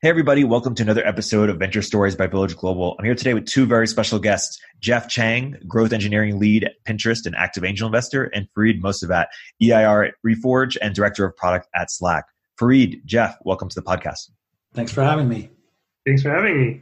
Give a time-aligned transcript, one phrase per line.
[0.00, 2.94] Hey, everybody, welcome to another episode of Venture Stories by Village Global.
[2.96, 7.26] I'm here today with two very special guests Jeff Chang, growth engineering lead at Pinterest
[7.26, 9.26] and active angel investor, and Fareed Mosavat,
[9.60, 12.26] EIR at Reforge and director of product at Slack.
[12.60, 14.30] Fareed, Jeff, welcome to the podcast.
[14.72, 15.50] Thanks for having me.
[16.06, 16.80] Thanks for having me.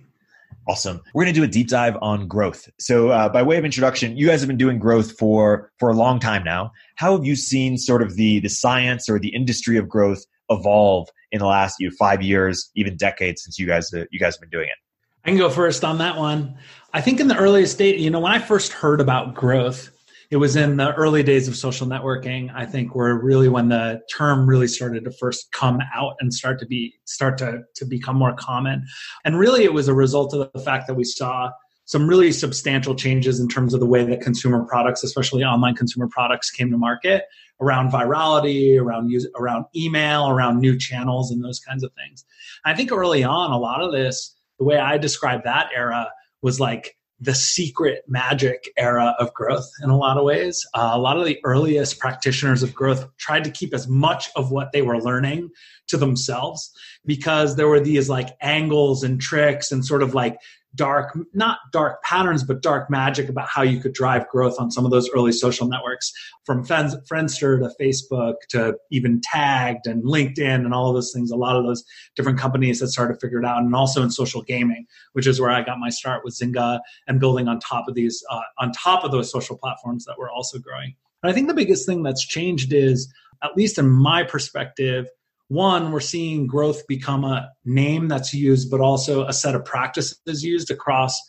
[0.68, 1.00] Awesome.
[1.14, 2.68] We're going to do a deep dive on growth.
[2.78, 5.94] So, uh, by way of introduction, you guys have been doing growth for for a
[5.94, 6.70] long time now.
[6.96, 11.08] How have you seen sort of the the science or the industry of growth evolve
[11.36, 14.40] in the last you know, five years, even decades since you guys you guys have
[14.40, 14.78] been doing it?
[15.24, 16.56] I can go first on that one.
[16.92, 19.90] I think in the earliest state, you know, when I first heard about growth,
[20.30, 22.52] it was in the early days of social networking.
[22.54, 26.58] I think were really when the term really started to first come out and start
[26.60, 28.84] to be start to to become more common.
[29.24, 31.50] And really, it was a result of the fact that we saw
[31.86, 36.08] some really substantial changes in terms of the way that consumer products, especially online consumer
[36.08, 37.24] products, came to market
[37.60, 42.24] around virality, around use, around email, around new channels, and those kinds of things.
[42.64, 46.10] I think early on, a lot of this, the way I describe that era
[46.42, 50.66] was like the secret magic era of growth in a lot of ways.
[50.74, 54.50] Uh, a lot of the earliest practitioners of growth tried to keep as much of
[54.50, 55.48] what they were learning
[55.88, 56.72] to themselves
[57.04, 60.38] because there were these like angles and tricks and sort of like
[60.76, 64.84] dark, not dark patterns, but dark magic about how you could drive growth on some
[64.84, 66.12] of those early social networks
[66.44, 71.30] from Friendster to Facebook to even Tagged and LinkedIn and all of those things.
[71.30, 71.82] A lot of those
[72.14, 73.62] different companies that started to figure it out.
[73.62, 77.18] And also in social gaming, which is where I got my start with Zynga and
[77.18, 80.58] building on top of these, uh, on top of those social platforms that were also
[80.58, 80.94] growing.
[81.22, 85.08] But I think the biggest thing that's changed is, at least in my perspective,
[85.48, 90.42] one, we're seeing growth become a name that's used, but also a set of practices
[90.42, 91.20] used across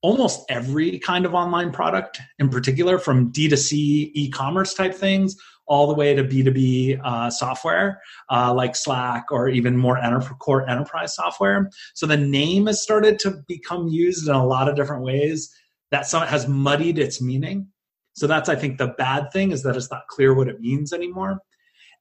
[0.00, 3.72] almost every kind of online product, in particular from D2C
[4.14, 5.36] e commerce type things
[5.66, 10.68] all the way to B2B uh, software uh, like Slack or even more enter- core
[10.68, 11.68] enterprise software.
[11.94, 15.54] So the name has started to become used in a lot of different ways
[15.90, 17.68] that some, has muddied its meaning.
[18.14, 20.92] So that's, I think, the bad thing is that it's not clear what it means
[20.92, 21.38] anymore.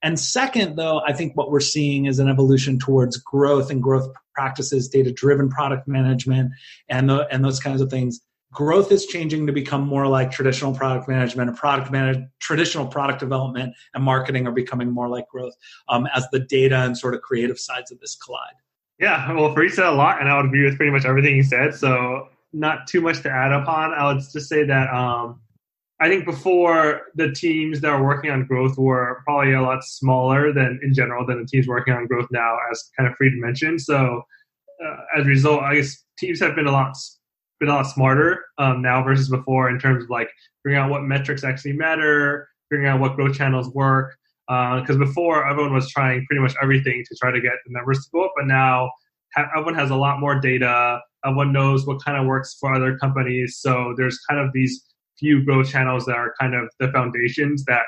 [0.03, 4.08] And second, though, I think what we're seeing is an evolution towards growth and growth
[4.35, 6.52] practices, data driven product management,
[6.88, 8.22] and, the, and those kinds of things.
[8.53, 13.19] Growth is changing to become more like traditional product management and product manage, traditional product
[13.19, 15.53] development and marketing are becoming more like growth
[15.90, 18.53] um, as the data and sort of creative sides of this collide.
[19.00, 21.44] Yeah, well, Fareed said a lot, and I would agree with pretty much everything he
[21.44, 21.75] said.
[21.75, 23.94] So, not too much to add upon.
[23.94, 25.41] I would just say that um,
[26.00, 30.53] I think before the teams that are working on growth were probably a lot smaller
[30.53, 33.81] than in general than the teams working on growth now, as kind of Fareed mentioned.
[33.81, 34.22] So
[34.84, 36.96] uh, as a result, I guess teams have been a lot
[37.59, 40.30] been a lot smarter um, now versus before in terms of like
[40.62, 44.16] figuring out what metrics actually matter, figuring out what growth channels work.
[44.47, 48.06] Because uh, before everyone was trying pretty much everything to try to get the numbers
[48.06, 48.91] to go up, but now
[49.36, 51.02] ha- everyone has a lot more data.
[51.25, 53.57] Everyone knows what kind of works for other companies.
[53.59, 54.86] So there's kind of these
[55.19, 57.83] few growth channels that are kind of the foundations that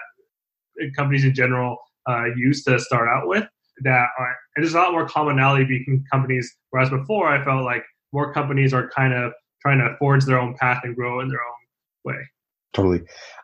[0.96, 3.46] companies in general uh, use to start out with.
[3.82, 6.54] That are, and there's a lot more commonality between companies.
[6.72, 9.32] Whereas before, I felt like more companies are kind of
[9.62, 12.20] trying to forge their own path and grow in their own way.
[12.74, 13.02] Totally.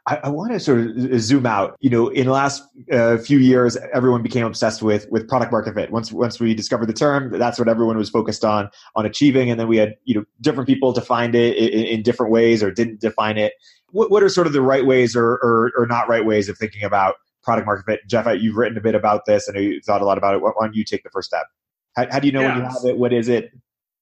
[0.08, 1.78] I, I want to sort of zoom out.
[1.80, 5.74] You know, in the last uh, few years, everyone became obsessed with with product market
[5.74, 5.91] fit.
[5.91, 9.50] Once once we discovered the term, that's what everyone was focused on on achieving.
[9.50, 12.69] And then we had you know different people defined it in, in different ways or
[12.69, 13.53] didn't define it.
[13.91, 16.57] What what are sort of the right ways or, or or not right ways of
[16.57, 18.02] thinking about product market fit?
[18.07, 19.50] Jeff, you've written a bit about this.
[19.50, 20.42] I know you thought a lot about it.
[20.42, 21.47] Why don't you take the first step?
[21.96, 22.47] How, how do you know yeah.
[22.50, 22.97] when you have it?
[23.00, 23.52] What is it?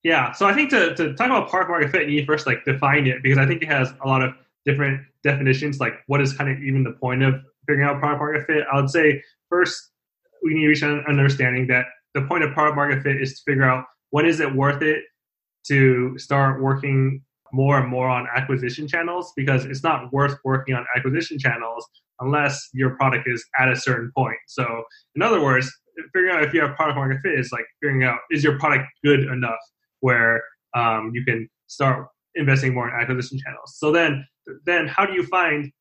[0.04, 2.66] Yeah, so I think to, to talk about product market fit, you need first like
[2.66, 4.34] define it because I think it has a lot of
[4.66, 7.36] different definitions, like what is kind of even the point of
[7.68, 9.92] figuring out product market fit, I would say first
[10.44, 13.52] we need to reach an understanding that the point of product market fit is to
[13.52, 15.04] figure out when is it worth it
[15.68, 17.22] to start working
[17.54, 21.88] more and more on acquisition channels because it's not worth working on acquisition channels
[22.20, 24.38] unless your product is at a certain point.
[24.48, 24.84] So,
[25.16, 25.72] in other words,
[26.14, 28.86] figuring out if you have product market fit is like figuring out is your product
[29.04, 29.60] good enough
[30.00, 30.44] where
[30.76, 33.76] um, you can start investing more in acquisition channels.
[33.78, 34.26] So then
[34.66, 35.72] then how do you find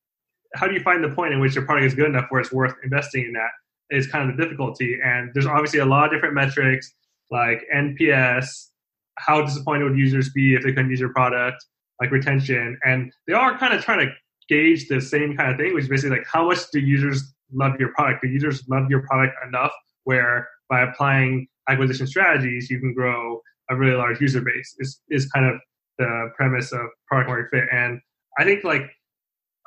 [0.54, 2.52] how do you find the point in which your product is good enough where it's
[2.52, 3.50] worth investing in that
[3.90, 4.98] is kind of the difficulty.
[5.04, 6.92] And there's obviously a lot of different metrics
[7.30, 8.68] like NPS,
[9.18, 11.64] how disappointed would users be if they couldn't use your product,
[12.00, 14.12] like retention, and they are kind of trying to
[14.48, 17.78] gauge the same kind of thing, which is basically like how much do users love
[17.78, 18.22] your product?
[18.22, 19.72] Do users love your product enough
[20.04, 24.74] where by applying acquisition strategies you can grow a really large user base?
[24.78, 25.58] Is is kind of
[25.98, 27.68] the premise of product market fit.
[27.72, 28.00] And
[28.38, 28.90] I think like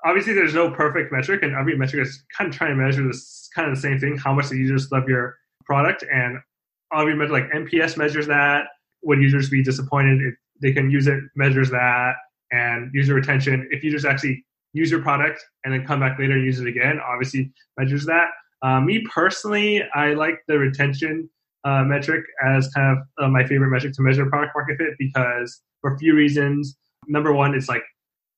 [0.03, 3.49] obviously there's no perfect metric, and every metric is kind of trying to measure this
[3.55, 5.35] kind of the same thing: how much the users love your
[5.65, 6.37] product, and
[6.93, 8.65] measure like NPS measures that.
[9.03, 11.19] Would users be disappointed if they can use it?
[11.35, 12.15] Measures that,
[12.51, 13.67] and user retention.
[13.71, 16.99] If users actually use your product and then come back later and use it again,
[16.99, 18.29] obviously measures that.
[18.61, 21.29] Uh, me personally, I like the retention
[21.65, 25.61] uh, metric as kind of uh, my favorite metric to measure product market fit because
[25.81, 26.77] for a few reasons.
[27.07, 27.83] Number one, it's like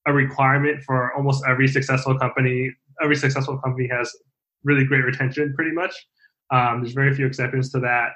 [0.08, 2.72] a requirement for almost every successful company.
[3.04, 4.12] Every successful company has
[4.64, 5.94] really great retention, pretty much.
[6.52, 8.14] Um, there's very few exceptions to that.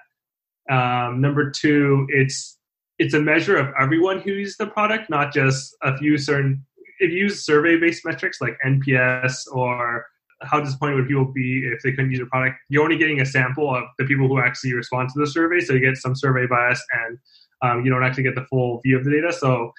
[0.73, 2.57] Um, number two, it's
[2.97, 6.65] it's a measure of everyone who uses the product, not just a few certain.
[6.99, 10.05] If you use survey-based metrics like NPS or
[10.43, 13.25] how disappointed would people be if they couldn't use your product, you're only getting a
[13.25, 16.45] sample of the people who actually respond to the survey, so you get some survey
[16.47, 17.17] bias and
[17.63, 19.33] um, you don't actually get the full view of the data.
[19.33, 19.71] So,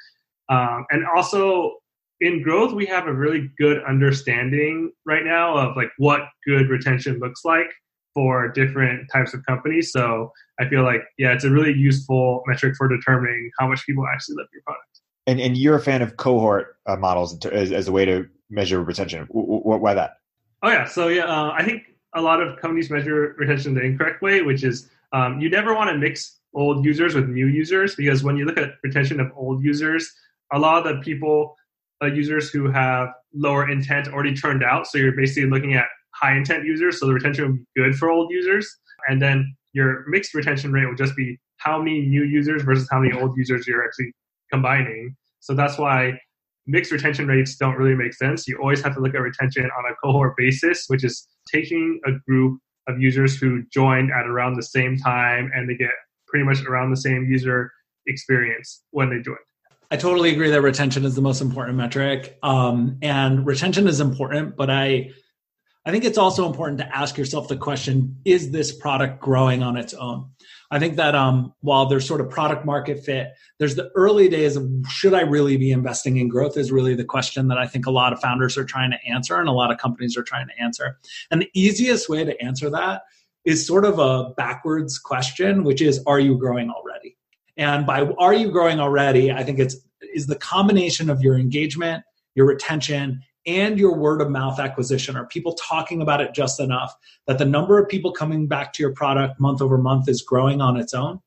[0.48, 1.76] um, and also
[2.22, 7.18] in growth, we have a really good understanding right now of like what good retention
[7.18, 7.66] looks like
[8.14, 9.90] for different types of companies.
[9.90, 10.30] So
[10.60, 14.36] I feel like, yeah, it's a really useful metric for determining how much people actually
[14.36, 15.00] love your product.
[15.26, 18.80] And, and you're a fan of cohort uh, models as, as, a way to measure
[18.82, 19.26] retention.
[19.30, 20.18] why that?
[20.62, 21.82] Oh yeah, so yeah, uh, I think
[22.14, 25.90] a lot of companies measure retention the incorrect way, which is um, you never want
[25.90, 29.64] to mix old users with new users because when you look at retention of old
[29.64, 30.12] users,
[30.52, 31.56] a lot of the people
[32.02, 34.86] uh, users who have lower intent already turned out.
[34.86, 37.00] So you're basically looking at high intent users.
[37.00, 38.68] So the retention will be good for old users.
[39.08, 43.00] And then your mixed retention rate will just be how many new users versus how
[43.00, 44.12] many old users you're actually
[44.50, 45.16] combining.
[45.40, 46.18] So that's why
[46.66, 48.46] mixed retention rates don't really make sense.
[48.46, 52.12] You always have to look at retention on a cohort basis, which is taking a
[52.28, 55.90] group of users who joined at around the same time and they get
[56.26, 57.70] pretty much around the same user
[58.06, 59.38] experience when they joined.
[59.92, 64.56] I totally agree that retention is the most important metric, um, and retention is important.
[64.56, 65.10] But I,
[65.84, 69.76] I think it's also important to ask yourself the question: Is this product growing on
[69.76, 70.30] its own?
[70.70, 74.56] I think that um, while there's sort of product market fit, there's the early days
[74.56, 77.84] of should I really be investing in growth is really the question that I think
[77.84, 80.46] a lot of founders are trying to answer and a lot of companies are trying
[80.46, 80.98] to answer.
[81.30, 83.02] And the easiest way to answer that
[83.44, 86.91] is sort of a backwards question, which is, are you growing already?
[87.62, 89.76] And by are you growing already, I think it's
[90.12, 92.02] is the combination of your engagement,
[92.34, 95.16] your retention, and your word of mouth acquisition.
[95.16, 96.92] Are people talking about it just enough
[97.28, 100.60] that the number of people coming back to your product month over month is growing
[100.60, 101.20] on its own?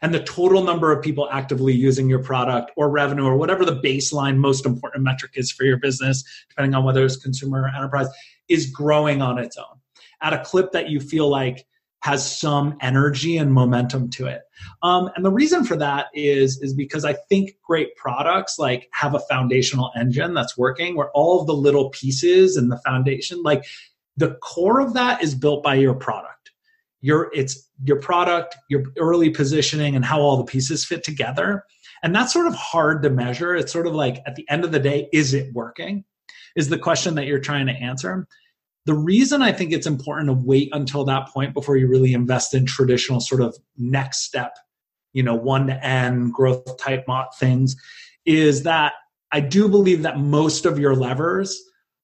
[0.00, 3.78] And the total number of people actively using your product or revenue or whatever the
[3.78, 8.08] baseline most important metric is for your business, depending on whether it's consumer or enterprise,
[8.48, 9.78] is growing on its own
[10.22, 11.66] at a clip that you feel like
[12.02, 14.42] has some energy and momentum to it.
[14.82, 19.14] Um, and the reason for that is is because I think great products like have
[19.14, 23.64] a foundational engine that's working where all of the little pieces and the foundation, like
[24.16, 26.50] the core of that is built by your product.
[27.00, 31.64] Your it's your product, your early positioning, and how all the pieces fit together.
[32.02, 33.54] And that's sort of hard to measure.
[33.54, 36.04] It's sort of like at the end of the day, is it working?
[36.56, 38.26] Is the question that you're trying to answer.
[38.84, 42.52] The reason I think it's important to wait until that point before you really invest
[42.52, 44.56] in traditional sort of next step,
[45.12, 47.06] you know, one to N growth type
[47.38, 47.76] things
[48.24, 48.94] is that
[49.30, 51.60] I do believe that most of your levers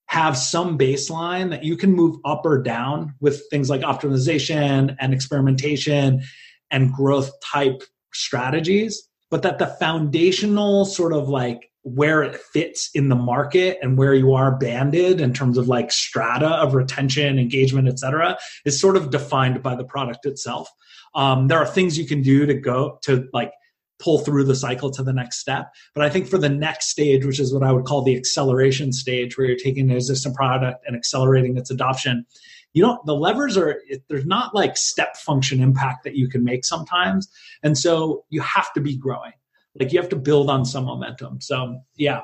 [0.06, 5.12] have some baseline that you can move up or down with things like optimization and
[5.12, 6.23] experimentation
[6.70, 7.82] and growth type
[8.14, 13.97] strategies, but that the foundational sort of like where it fits in the market and
[13.97, 18.80] where you are banded in terms of like strata of retention, engagement, et cetera, is
[18.80, 20.71] sort of defined by the product itself.
[21.14, 23.52] Um, there are things you can do to go to like
[23.99, 25.75] pull through the cycle to the next step.
[25.95, 28.92] But I think for the next stage, which is what I would call the acceleration
[28.92, 32.25] stage, where you're taking an existing product and accelerating its adoption,
[32.75, 36.64] you don't the levers are there's not like step function impact that you can make
[36.64, 37.28] sometimes
[37.62, 39.33] and so you have to be growing
[39.78, 41.40] like you have to build on some momentum.
[41.40, 42.22] So yeah.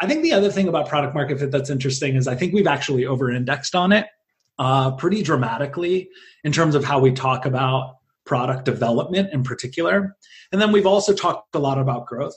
[0.00, 2.66] I think the other thing about product market fit that's interesting is I think we've
[2.66, 4.06] actually over indexed on it
[4.58, 6.08] uh, pretty dramatically
[6.44, 10.16] in terms of how we talk about product development in particular.
[10.50, 12.34] And then we've also talked a lot about growth.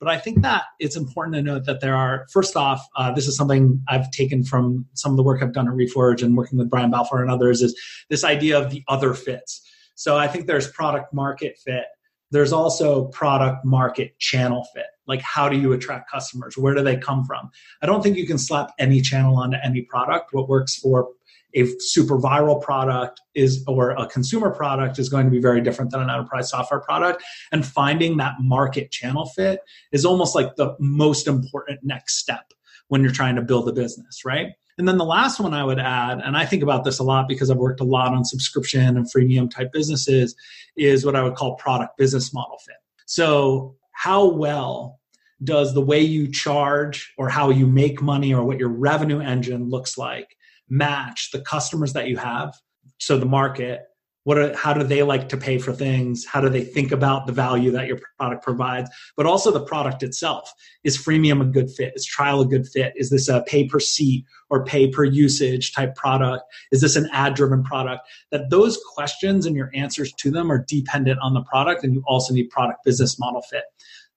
[0.00, 3.26] But I think that it's important to note that there are, first off, uh, this
[3.26, 6.58] is something I've taken from some of the work I've done at Reforge and working
[6.58, 7.78] with Brian Balfour and others, is
[8.10, 9.62] this idea of the other fits.
[9.94, 11.86] So I think there's product market fit,
[12.34, 14.86] there's also product market channel fit.
[15.06, 16.58] Like, how do you attract customers?
[16.58, 17.50] Where do they come from?
[17.80, 20.32] I don't think you can slap any channel onto any product.
[20.32, 21.10] What works for
[21.54, 25.92] a super viral product is or a consumer product is going to be very different
[25.92, 27.22] than an enterprise software product
[27.52, 29.60] and finding that market channel fit
[29.92, 32.52] is almost like the most important next step
[32.88, 34.48] when you're trying to build a business right
[34.78, 37.28] and then the last one I would add, and I think about this a lot
[37.28, 40.34] because I've worked a lot on subscription and freemium type businesses,
[40.76, 42.76] is what I would call product business model fit.
[43.06, 44.98] So, how well
[45.44, 49.68] does the way you charge or how you make money or what your revenue engine
[49.68, 50.36] looks like
[50.68, 52.54] match the customers that you have?
[52.98, 53.82] So, the market
[54.24, 56.24] what are, how do they like to pay for things?
[56.24, 58.90] How do they think about the value that your product provides?
[59.16, 60.52] But also the product itself.
[60.82, 61.92] Is freemium a good fit?
[61.94, 62.92] Is trial a good fit?
[62.96, 66.42] Is this a pay per seat or pay per usage type product?
[66.72, 68.02] Is this an ad driven product?
[68.30, 72.02] That those questions and your answers to them are dependent on the product and you
[72.06, 73.64] also need product business model fit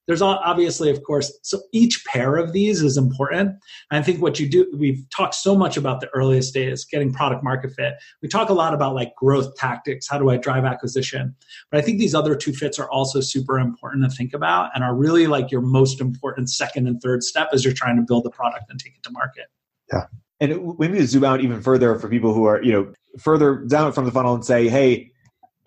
[0.08, 3.56] there's obviously of course so each pair of these is important.
[3.92, 7.44] I think what you do we've talked so much about the earliest days getting product
[7.44, 7.96] market fit.
[8.22, 10.08] We talk a lot about like growth tactics.
[10.08, 11.36] How do i drive acquisition?
[11.70, 14.84] But i think these other two fits are also super important to think about and
[14.84, 18.24] are really like your most important second and third step as you're trying to build
[18.24, 19.48] the product and take it to market.
[19.92, 20.06] Yeah.
[20.40, 24.06] And maybe zoom out even further for people who are you know further down from
[24.06, 25.12] the funnel and say hey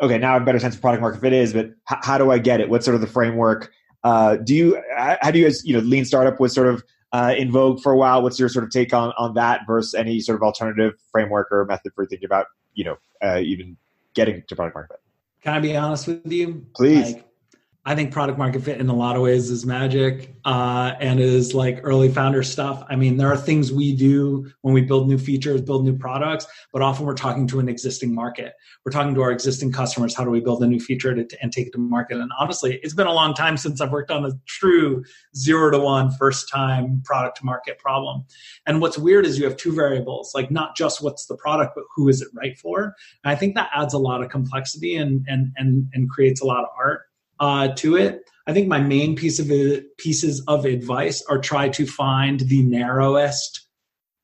[0.01, 2.17] okay now i have a better sense of product market fit is but h- how
[2.17, 2.71] do i get it?
[2.71, 3.73] What's sort of the framework
[4.04, 7.35] uh, do you how do you as you know lean startup was sort of uh,
[7.37, 8.23] in vogue for a while?
[8.23, 11.64] What's your sort of take on on that versus any sort of alternative framework or
[11.64, 13.76] method for thinking about you know uh, even
[14.14, 15.00] getting to product market?
[15.42, 16.66] Can I be honest with you?
[16.75, 17.14] Please.
[17.14, 17.30] Like,
[17.87, 21.55] I think product market fit in a lot of ways is magic uh, and is
[21.55, 22.85] like early founder stuff.
[22.91, 26.47] I mean, there are things we do when we build new features, build new products,
[26.75, 28.53] but often we're talking to an existing market.
[28.85, 30.15] We're talking to our existing customers.
[30.15, 32.19] How do we build a new feature to, and take it to market?
[32.19, 35.03] And honestly, it's been a long time since I've worked on a true
[35.35, 38.25] zero to one first time product market problem.
[38.67, 41.85] And what's weird is you have two variables, like not just what's the product, but
[41.97, 42.95] who is it right for?
[43.25, 46.47] And I think that adds a lot of complexity and, and, and, and creates a
[46.47, 47.07] lot of art
[47.41, 48.23] uh, to it.
[48.47, 52.63] I think my main piece of it, pieces of advice are try to find the
[52.63, 53.67] narrowest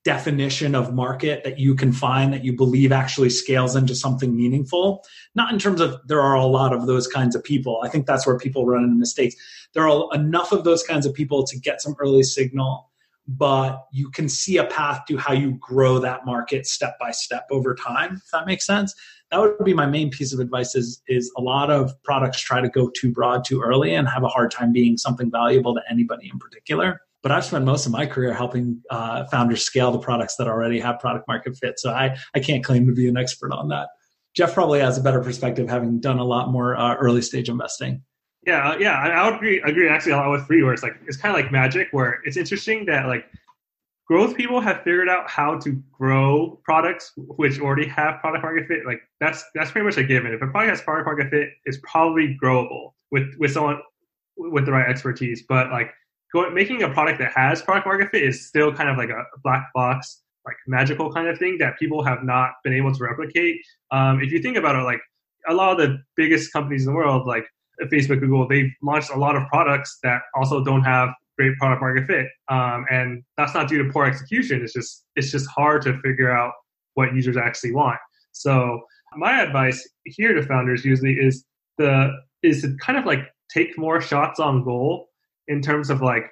[0.03, 5.03] definition of market that you can find that you believe actually scales into something meaningful.
[5.35, 7.81] Not in terms of there are a lot of those kinds of people.
[7.83, 9.35] I think that's where people run into mistakes.
[9.73, 12.89] There are enough of those kinds of people to get some early signal,
[13.27, 17.45] but you can see a path to how you grow that market step by step
[17.51, 18.93] over time, if that makes sense
[19.31, 22.61] that would be my main piece of advice is is a lot of products try
[22.61, 25.81] to go too broad too early and have a hard time being something valuable to
[25.89, 27.01] anybody in particular.
[27.23, 30.79] But i've spent most of my career helping uh, founders scale the products that already
[30.79, 31.79] have product market fit.
[31.79, 33.89] So i i can't claim to be an expert on that.
[34.35, 38.03] Jeff probably has a better perspective having done a lot more uh, early stage investing.
[38.45, 39.61] Yeah, yeah, I would agree.
[39.65, 39.89] Agree.
[39.89, 42.37] Actually a lot with Fareed, where it's like it's kind of like magic, where it's
[42.37, 43.25] interesting that like
[44.07, 48.85] growth people have figured out how to grow products which already have product market fit.
[48.85, 50.33] Like that's that's pretty much a given.
[50.33, 53.79] If a product has product market fit, it's probably growable with with someone
[54.37, 55.43] with the right expertise.
[55.47, 55.91] But like
[56.33, 59.23] going, making a product that has product market fit is still kind of like a
[59.43, 63.57] black box, like magical kind of thing that people have not been able to replicate.
[63.91, 65.01] Um, if you think about it, like
[65.49, 67.45] a lot of the biggest companies in the world, like
[67.91, 72.07] Facebook, Google, they've launched a lot of products that also don't have great product market
[72.07, 72.27] fit.
[72.49, 74.61] Um, and that's not due to poor execution.
[74.63, 76.53] It's just it's just hard to figure out
[76.95, 77.99] what users actually want.
[78.31, 78.81] So
[79.15, 81.45] my advice here to founders usually is
[81.77, 82.11] the
[82.43, 85.07] is to kind of like take more shots on goal
[85.47, 86.29] in terms of like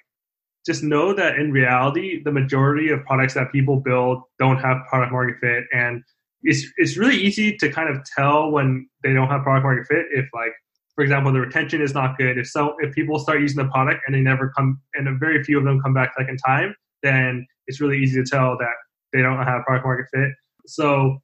[0.66, 5.12] just know that in reality the majority of products that people build don't have product
[5.12, 6.04] market fit and
[6.44, 10.06] it's it's really easy to kind of tell when they don't have product market fit
[10.12, 10.54] if like
[10.96, 12.38] for example, the retention is not good.
[12.38, 15.58] If so, if people start using the product and they never come, and very few
[15.58, 16.74] of them come back second time,
[17.04, 18.74] then it's really easy to tell that
[19.12, 20.32] they don't have product market fit.
[20.66, 21.18] So,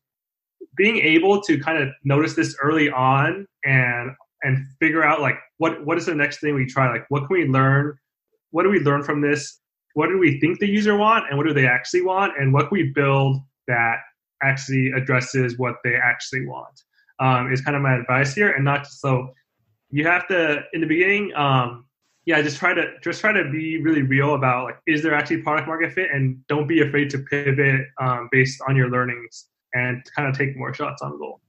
[0.75, 4.11] being able to kind of notice this early on and
[4.43, 6.91] and figure out like what what is the next thing we try?
[6.91, 7.97] Like, what can we learn?
[8.51, 9.59] What do we learn from this?
[9.93, 12.33] What do we think the user want, and what do they actually want?
[12.37, 13.37] And what can we build
[13.67, 13.99] that
[14.43, 16.81] actually addresses what they actually want?
[17.19, 19.31] Um, is kind of my advice here, and not just so
[19.91, 21.85] you have to in the beginning um,
[22.25, 25.41] yeah just try to just try to be really real about like is there actually
[25.41, 26.09] product market fit?
[26.11, 30.57] And don't be afraid to pivot um, based on your learnings and kind of take
[30.57, 31.41] more shots on goal.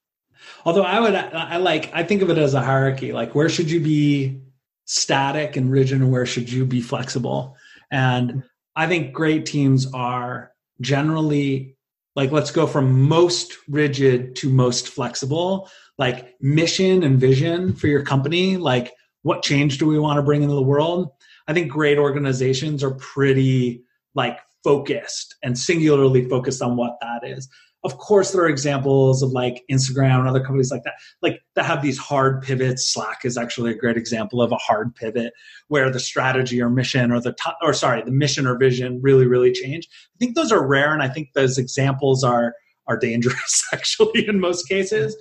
[0.65, 3.13] Although i would i like i think of it as a hierarchy.
[3.13, 4.41] Like where should you be
[4.85, 7.57] static and rigid and where should you be flexible?
[7.91, 8.43] And
[8.75, 11.77] i think great teams are generally
[12.15, 18.03] like let's go from most rigid to most flexible like mission and vision for your
[18.03, 18.93] company like
[19.23, 21.11] what change do we want to bring into the world?
[21.49, 23.83] I think great organizations are pretty
[24.15, 27.49] like focused and singularly focused on what that is.
[27.85, 31.65] Of course, there are examples of like Instagram and other companies like that, like that
[31.65, 32.87] have these hard pivots.
[32.87, 35.33] Slack is actually a great example of a hard pivot
[35.67, 39.27] where the strategy or mission or the top, or sorry, the mission or vision really
[39.27, 39.89] really change.
[40.15, 42.55] I think those are rare, and I think those examples are
[42.87, 45.17] are dangerous actually in most cases.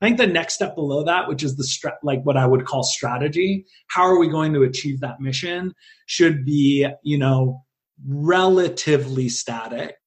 [0.00, 2.64] I think the next step below that, which is the stra- like what I would
[2.64, 5.74] call strategy, how are we going to achieve that mission,
[6.06, 7.64] should be you know
[8.06, 9.97] relatively static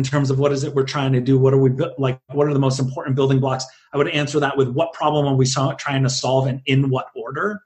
[0.00, 1.38] in terms of what is it we're trying to do?
[1.38, 3.66] What are we like what are the most important building blocks?
[3.92, 7.08] I would answer that with what problem are we trying to solve and in what
[7.14, 7.60] order?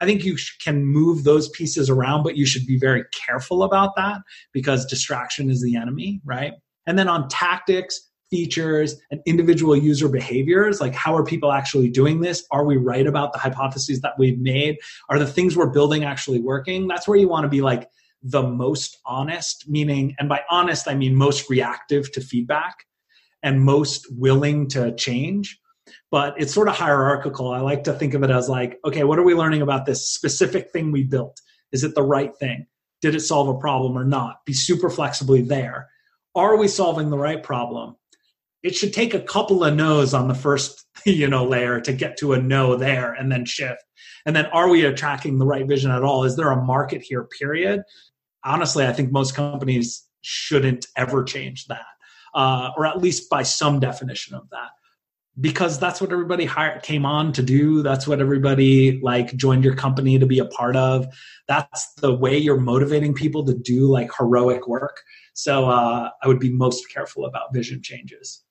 [0.00, 3.96] I think you can move those pieces around but you should be very careful about
[3.96, 4.20] that
[4.52, 6.52] because distraction is the enemy right?
[6.86, 12.20] And then on tactics features and individual user behaviors like how are people actually doing
[12.20, 12.46] this?
[12.52, 14.78] Are we right about the hypotheses that we've made?
[15.08, 16.86] Are the things we're building actually working?
[16.86, 17.90] That's where you want to be like
[18.22, 22.84] the most honest, meaning, and by honest, I mean most reactive to feedback
[23.42, 25.58] and most willing to change.
[26.10, 27.50] But it's sort of hierarchical.
[27.52, 30.08] I like to think of it as like, okay, what are we learning about this
[30.08, 31.40] specific thing we built?
[31.72, 32.66] Is it the right thing?
[33.00, 34.44] Did it solve a problem or not?
[34.44, 35.88] Be super flexibly there.
[36.34, 37.96] Are we solving the right problem?
[38.62, 42.18] It should take a couple of no's on the first, you know, layer to get
[42.18, 43.82] to a no there and then shift.
[44.26, 46.24] And then are we attracting the right vision at all?
[46.24, 47.82] Is there a market here, period?
[48.44, 51.86] Honestly, I think most companies shouldn't ever change that,
[52.34, 54.70] uh, or at least by some definition of that,
[55.40, 57.82] because that's what everybody hired, came on to do.
[57.82, 61.06] That's what everybody like joined your company to be a part of.
[61.48, 65.00] That's the way you're motivating people to do like heroic work.
[65.34, 68.42] So uh, I would be most careful about vision changes.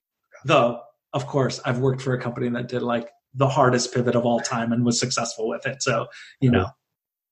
[0.44, 0.80] Though,
[1.12, 4.40] of course, I've worked for a company that did like the hardest pivot of all
[4.40, 5.82] time and was successful with it.
[5.82, 6.06] So
[6.40, 6.66] you know,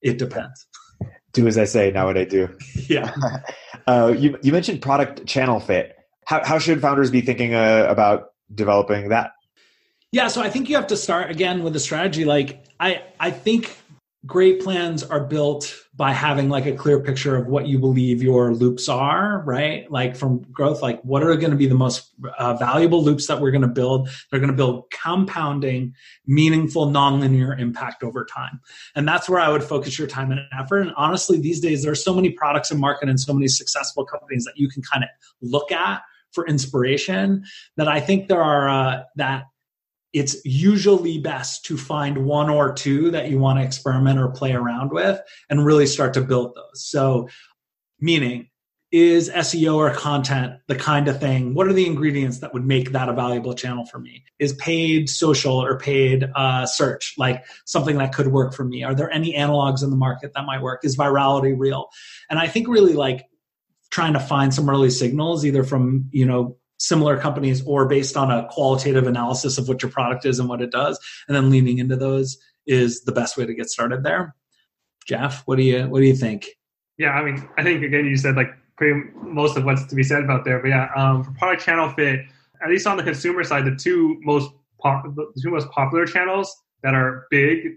[0.02, 0.66] it depends
[1.32, 2.49] do as I say, not what I do.
[2.88, 3.12] Yeah.
[3.87, 5.97] uh, you you mentioned product channel fit.
[6.25, 9.32] How how should founders be thinking uh, about developing that?
[10.11, 12.24] Yeah, so I think you have to start again with a strategy.
[12.24, 13.76] Like I I think
[14.26, 18.52] great plans are built by having like a clear picture of what you believe your
[18.52, 19.90] loops are right?
[19.90, 23.40] Like from growth like what are going to be the most uh, valuable loops that
[23.40, 25.94] we're going to build they're going to build compounding
[26.26, 28.61] meaningful nonlinear impact over time?
[28.96, 30.81] And that's where i would focus your time and effort.
[30.81, 34.04] And honestly these days there are so many products in market and so many successful
[34.04, 36.02] companies that you can kind of look at
[36.33, 37.44] for inspiration
[37.76, 39.44] that i think there are uh, that
[40.18, 44.52] it's usually best to find one or two that you want to experiment or play
[44.52, 46.88] around with and really start to build those.
[46.88, 47.28] So,
[48.00, 48.48] meaning,
[48.90, 51.52] is SEO or content the kind of thing?
[51.52, 54.24] What are the ingredients that would make that a valuable channel for me?
[54.38, 58.85] Is paid social or paid uh, search like something that could work for me?
[58.85, 60.85] Are there any analogs in the market that might work?
[60.85, 61.88] Is virality real?
[62.31, 63.26] And I think really like
[63.90, 68.30] trying to find some early signals either from you know similar companies or based on
[68.30, 70.98] a qualitative analysis of what your product is and what it does.
[71.26, 74.34] And then leaning into those is the best way to get started there.
[75.06, 76.46] Jeff what do you what do you think?
[76.98, 80.02] Yeah i mean i think again you said like pretty most of what's to be
[80.02, 80.60] said about there.
[80.60, 82.20] But yeah um, for product channel fit
[82.62, 86.54] at least on the consumer side the two most pop, the two most popular channels
[86.82, 87.74] that are big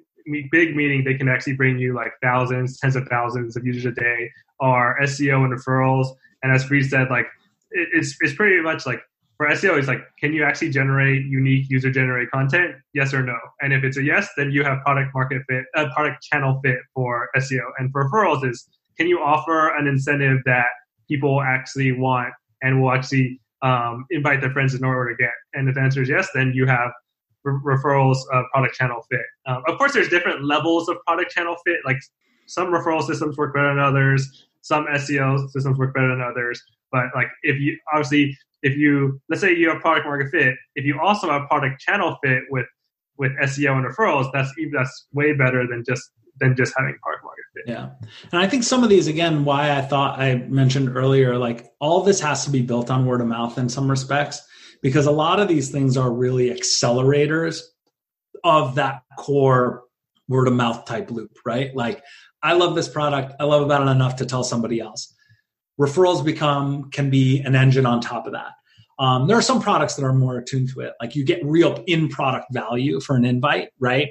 [0.51, 3.91] big meaning they can actually bring you like thousands tens of thousands of users a
[3.91, 6.07] day are seo and referrals.
[6.43, 7.27] And as Fareed said like
[7.71, 9.01] it's it's pretty much like
[9.41, 12.75] for SEO, it's like, can you actually generate unique user generated content?
[12.93, 13.35] Yes or no?
[13.59, 16.77] And if it's a yes, then you have product market fit, uh, product channel fit
[16.93, 17.63] for SEO.
[17.79, 18.67] And for referrals, is
[18.99, 20.67] can you offer an incentive that
[21.09, 22.31] people actually want
[22.61, 25.33] and will actually um, invite their friends in order to get?
[25.55, 26.91] And if the answer is yes, then you have
[27.43, 29.25] re- referrals uh, product channel fit.
[29.47, 31.77] Um, of course, there's different levels of product channel fit.
[31.83, 31.97] Like
[32.45, 34.45] some referral systems work better than others.
[34.61, 36.61] Some SEO systems work better than others.
[36.91, 40.85] But like if you obviously if you let's say you have product market fit, if
[40.85, 42.65] you also have product channel fit with
[43.17, 47.23] with SEO and referrals, that's even that's way better than just than just having product
[47.23, 47.63] market fit.
[47.67, 47.89] Yeah.
[48.31, 52.01] And I think some of these again, why I thought I mentioned earlier, like all
[52.01, 54.41] this has to be built on word of mouth in some respects,
[54.81, 57.61] because a lot of these things are really accelerators
[58.43, 59.83] of that core
[60.27, 61.75] word of mouth type loop, right?
[61.75, 62.01] Like
[62.41, 63.33] I love this product.
[63.39, 65.10] I love about it enough to tell somebody else
[65.81, 68.51] referrals become can be an engine on top of that.
[68.99, 70.93] Um, there are some products that are more attuned to it.
[71.01, 74.09] Like you get real in product value for an invite right?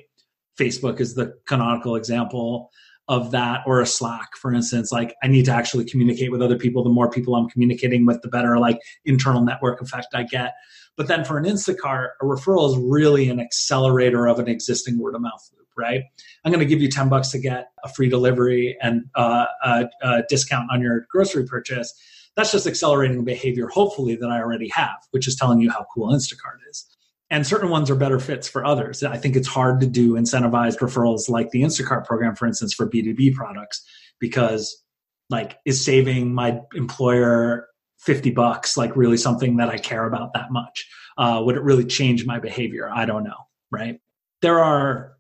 [0.59, 2.71] Facebook is the canonical example
[3.07, 4.91] of that or a slack for instance.
[4.91, 6.83] Like i need to actually communicate with other people.
[6.83, 10.55] The more people i'm communicating with the better like internal network effect i get.
[10.97, 15.15] But then for an instacart a referral is really an accelerator of an existing word
[15.15, 16.03] of mouth loop right?
[16.45, 19.89] I'm going to give you 10 bucks to get a free delivery and uh, a,
[20.03, 21.93] a discount on your grocery purchase.
[22.37, 26.13] That's just accelerating behavior, hopefully, that I already have, which is telling you how cool
[26.13, 26.87] Instacart is.
[27.31, 29.03] And certain ones are better fits for others.
[29.03, 32.89] I think it's hard to do incentivized referrals like the Instacart program, for instance, for
[32.89, 33.85] B2B products,
[34.19, 34.85] because
[35.31, 37.69] like is saving my employer
[38.01, 40.89] 50 bucks like really something that I care about that much?
[41.19, 42.91] Uh, would it really change my behavior?
[42.93, 44.01] I don't know, right?
[44.43, 45.13] There are.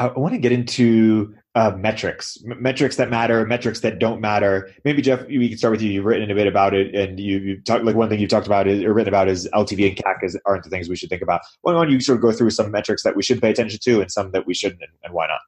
[0.00, 4.70] I want to get into uh, metrics, M- metrics that matter, metrics that don't matter.
[4.82, 5.90] Maybe Jeff, we can start with you.
[5.90, 8.46] You've written a bit about it, and you, you talked like one thing you've talked
[8.46, 11.10] about is or written about is LTV and CAC is, aren't the things we should
[11.10, 11.42] think about.
[11.60, 14.00] Why don't you sort of go through some metrics that we should pay attention to
[14.00, 15.40] and some that we shouldn't, and, and why not?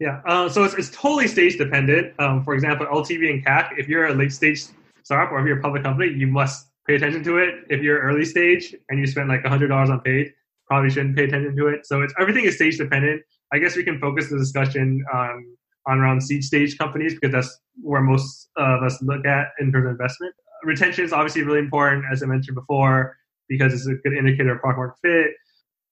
[0.00, 2.12] Yeah, uh, so it's, it's totally stage dependent.
[2.18, 3.78] Um, for example, LTV and CAC.
[3.78, 4.64] If you're a late stage
[5.04, 7.66] startup or if you're a public company, you must pay attention to it.
[7.68, 10.32] If you're early stage and you spend like hundred dollars on paid,
[10.66, 11.86] probably shouldn't pay attention to it.
[11.86, 13.22] So it's everything is stage dependent.
[13.52, 15.44] I guess we can focus the discussion on
[15.86, 19.86] on around seed stage companies because that's where most of us look at in terms
[19.86, 20.34] of investment.
[20.62, 23.16] Retention is obviously really important, as I mentioned before,
[23.48, 25.36] because it's a good indicator of product market fit.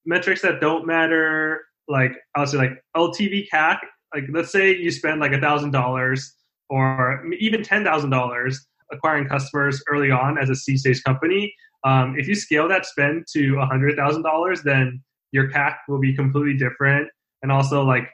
[0.04, 3.78] Metrics that don't matter, like I would say like LTV CAC
[4.14, 6.34] like let's say you spend like a thousand dollars
[6.70, 11.54] or even ten thousand dollars acquiring customers early on as a seed stage company.
[11.84, 16.00] Um, if you scale that spend to a hundred thousand dollars, then your CAC will
[16.00, 17.08] be completely different.
[17.42, 18.08] And also like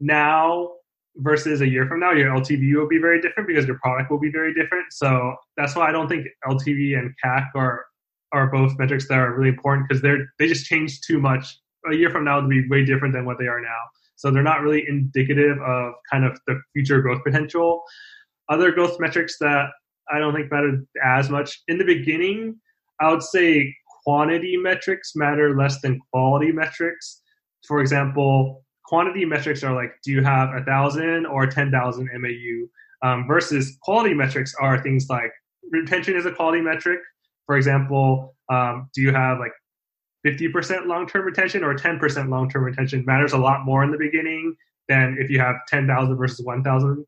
[0.00, 0.70] now
[1.16, 4.20] versus a year from now, your LTV will be very different because your product will
[4.20, 4.92] be very different.
[4.92, 7.84] So that's why I don't think LTV and CAC are
[8.32, 11.56] are both metrics that are really important because they're they just change too much.
[11.90, 13.80] A year from now, they'll be way different than what they are now.
[14.16, 17.82] So they're not really indicative of kind of the future growth potential.
[18.48, 19.66] Other growth metrics that
[20.12, 22.56] I don't think matter as much in the beginning,
[23.00, 27.22] I would say quantity metrics matter less than quality metrics.
[27.66, 32.66] For example, quantity metrics are like, do you have a thousand or 10,000 MAU?
[33.02, 35.30] Um, versus quality metrics are things like
[35.70, 37.00] retention is a quality metric.
[37.46, 39.52] For example, um, do you have like
[40.26, 44.56] 50% long-term retention or 10% long-term retention matters a lot more in the beginning
[44.88, 47.04] than if you have 10,000 versus 1,000.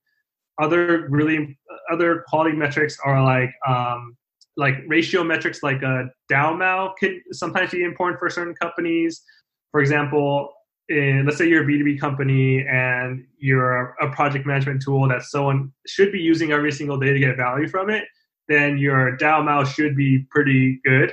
[0.60, 1.56] Other really
[1.90, 4.16] other quality metrics are like um,
[4.56, 9.22] like ratio metrics like a DAU can sometimes be important for certain companies.
[9.72, 10.52] For example,
[10.88, 15.72] in, let's say you're a B2B company and you're a, project management tool that someone
[15.86, 18.04] should be using every single day to get value from it,
[18.48, 21.12] then your DAU should be pretty good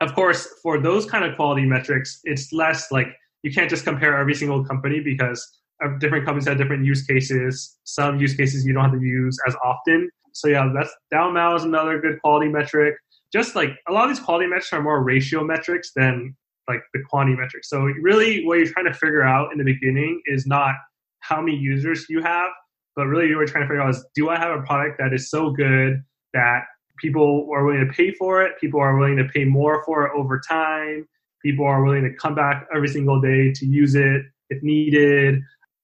[0.00, 3.08] of course, for those kind of quality metrics, it's less like
[3.42, 5.46] you can't just compare every single company because
[5.84, 7.78] uh, different companies have different use cases.
[7.84, 10.10] Some use cases you don't have to use as often.
[10.32, 12.94] So yeah, that's DAU is another good quality metric.
[13.32, 16.34] Just like a lot of these quality metrics are more ratio metrics than
[16.68, 17.68] like the quantity metrics.
[17.68, 20.74] So really, what you're trying to figure out in the beginning is not
[21.20, 22.50] how many users you have,
[22.96, 25.30] but really you're trying to figure out is do I have a product that is
[25.30, 26.64] so good that
[26.98, 28.58] people are willing to pay for it.
[28.60, 31.08] People are willing to pay more for it over time.
[31.42, 35.40] People are willing to come back every single day to use it if needed.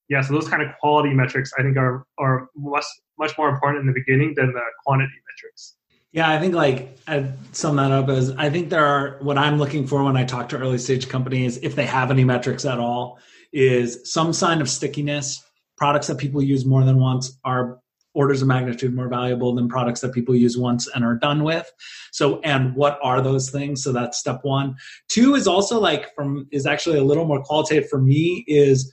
[0.09, 2.85] Yeah, so those kind of quality metrics I think are are much
[3.19, 5.75] much more important in the beginning than the quantity metrics.
[6.17, 9.59] Yeah, I think like I'd sum that up as I think there are what I'm
[9.59, 12.79] looking for when I talk to early stage companies, if they have any metrics at
[12.79, 13.19] all,
[13.53, 15.39] is some sign of stickiness.
[15.77, 17.77] Products that people use more than once are
[18.15, 21.71] orders of magnitude more valuable than products that people use once and are done with.
[22.11, 23.83] So, and what are those things?
[23.83, 24.75] So that's step one.
[25.09, 28.91] Two is also like from, is actually a little more qualitative for me is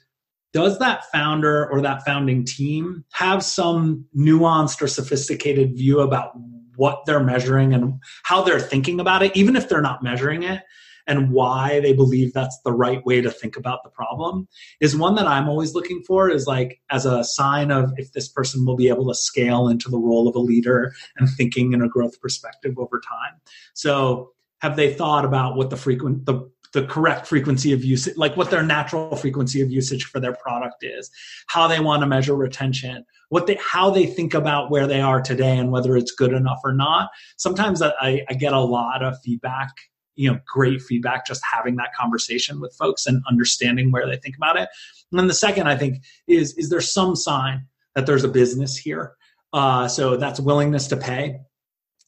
[0.53, 6.33] does that founder or that founding team have some nuanced or sophisticated view about
[6.77, 10.63] what they're measuring and how they're thinking about it, even if they're not measuring it?
[11.07, 14.49] and why they believe that's the right way to think about the problem
[14.81, 18.29] is one that I'm always looking for is like as a sign of if this
[18.29, 21.83] person will be able to scale into the role of a leader and thinking in
[21.83, 23.41] a growth perspective over time.
[23.75, 28.37] So have they thought about what the frequent the the correct frequency of usage, like
[28.37, 31.09] what their natural frequency of usage for their product is,
[31.47, 33.05] how they want to measure retention,
[33.35, 36.61] what they, how they think about where they are today and whether it's good enough
[36.63, 37.11] or not.
[37.37, 39.71] Sometimes I, I get a lot of feedback
[40.15, 44.37] you know great feedback just having that conversation with folks and understanding where they think
[44.37, 44.69] about it.
[45.11, 47.67] And then the second i think is is there some sign
[47.97, 49.17] that there's a business here?
[49.53, 51.41] Uh, so that's willingness to pay.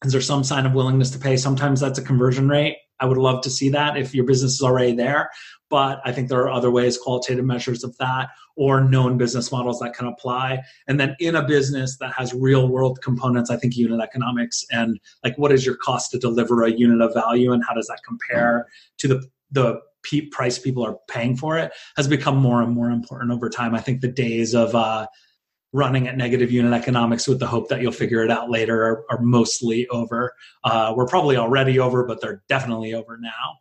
[0.05, 1.37] Is there some sign of willingness to pay?
[1.37, 4.63] Sometimes that's a conversion rate i would love to see that if your business is
[4.63, 5.31] already there
[5.69, 9.81] but I think there are other ways, qualitative measures of that, or known business models
[9.81, 10.63] that can apply.
[10.87, 15.01] And then in a business that has real world components, I think unit economics and
[15.25, 18.01] like what is your cost to deliver a unit of value and how does that
[18.07, 18.67] compare
[18.99, 19.81] to the the
[20.31, 23.75] price people are paying for it has become more and more important over time.
[23.75, 25.09] I think the days of uh,
[25.77, 29.05] running at negative unit economics with the hope that you'll figure it out later are,
[29.11, 30.33] are mostly over.
[30.65, 33.59] Uh, we're probably already over, but they're definitely over now.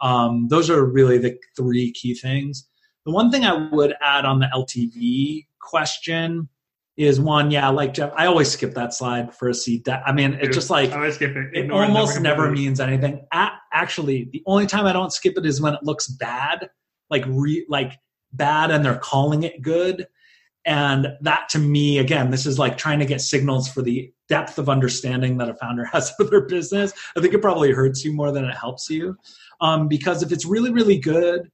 [0.00, 2.66] Um, those are really the three key things.
[3.04, 6.48] The one thing I would add on the LTV question
[6.96, 9.84] is one, yeah, like Jeff, I always skip that slide for a seat.
[9.84, 11.50] That I mean, it's just like I skip it.
[11.52, 13.26] It almost never means anything.
[13.32, 16.70] actually, the only time I don't skip it is when it looks bad,
[17.10, 17.98] like re, like
[18.32, 20.06] bad, and they're calling it good.
[20.66, 24.58] And that to me, again, this is like trying to get signals for the depth
[24.58, 26.92] of understanding that a founder has of their business.
[27.16, 29.16] I think it probably hurts you more than it helps you.
[29.60, 31.50] Um, because if it's really, really good,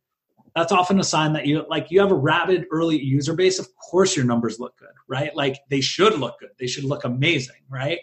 [0.55, 3.59] that's often a sign that you like you have a rabid early user base.
[3.59, 5.35] Of course your numbers look good right?
[5.35, 6.51] Like they should look good.
[6.59, 7.99] They should look amazing right?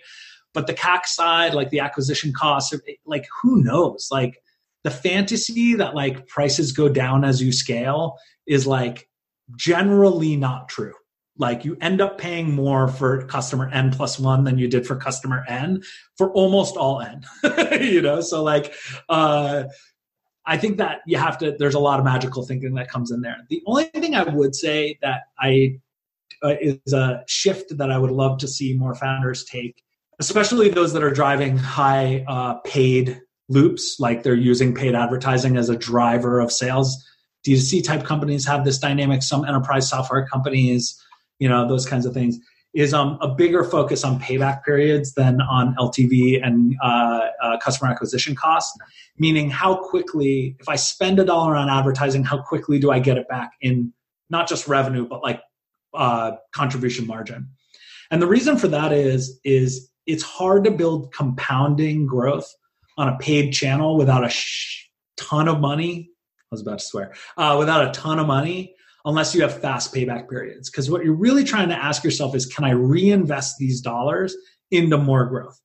[0.54, 2.74] But the cac side like the acquisition costs
[3.06, 4.10] like who knows?
[4.12, 4.42] Like
[4.84, 9.10] the fantasy that like prices go down as you scale is like
[9.56, 10.94] generally not true
[11.38, 14.96] like you end up paying more for customer n plus one than you did for
[14.96, 15.82] customer n
[16.18, 17.24] for almost all n
[17.82, 18.74] you know so like
[19.10, 19.64] uh
[20.46, 21.56] I think that you have to.
[21.58, 23.38] There's a lot of magical thinking that comes in there.
[23.50, 25.80] The only thing I would say that I
[26.44, 29.82] uh, is a shift that I would love to see more founders take,
[30.20, 35.70] especially those that are driving high uh, paid loops, like they're using paid advertising as
[35.70, 37.06] a driver of sales.
[37.46, 39.24] D2C type companies have this dynamic.
[39.24, 41.00] Some enterprise software companies,
[41.40, 42.40] you know, those kinds of things
[42.74, 47.90] is um, a bigger focus on payback periods than on LTV and uh, uh, customer
[47.90, 48.76] acquisition costs.
[49.18, 53.18] Meaning, how quickly, if I spend a dollar on advertising, how quickly do I get
[53.18, 53.94] it back in
[54.30, 55.42] not just revenue, but like
[55.94, 57.48] uh, contribution margin?
[58.10, 62.52] And the reason for that is is it's hard to build compounding growth
[62.98, 66.10] on a paid channel without a sh- ton of money.
[66.54, 67.14] Was about to swear.
[67.36, 70.70] Uh, without a ton of money unless you have fast payback periods.
[70.70, 74.36] Because what you're really trying to ask yourself is can I reinvest these dollars
[74.72, 75.60] into more growth?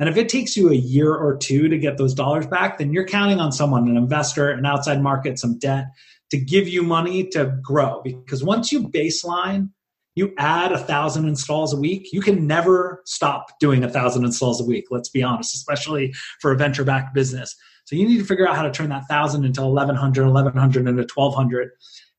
[0.00, 2.92] And if it takes you a year or two to get those dollars back, then
[2.92, 5.88] you're counting on someone, an investor, an outside market, some debt
[6.30, 8.00] to give you money to grow.
[8.02, 9.68] Because once you baseline,
[10.14, 14.60] you add a thousand installs a week, you can never stop doing a thousand installs
[14.60, 14.86] a week.
[14.90, 17.54] Let's be honest, especially for a venture backed business.
[17.90, 21.02] So you need to figure out how to turn that thousand into 1100, 1100 into
[21.12, 21.70] 1200.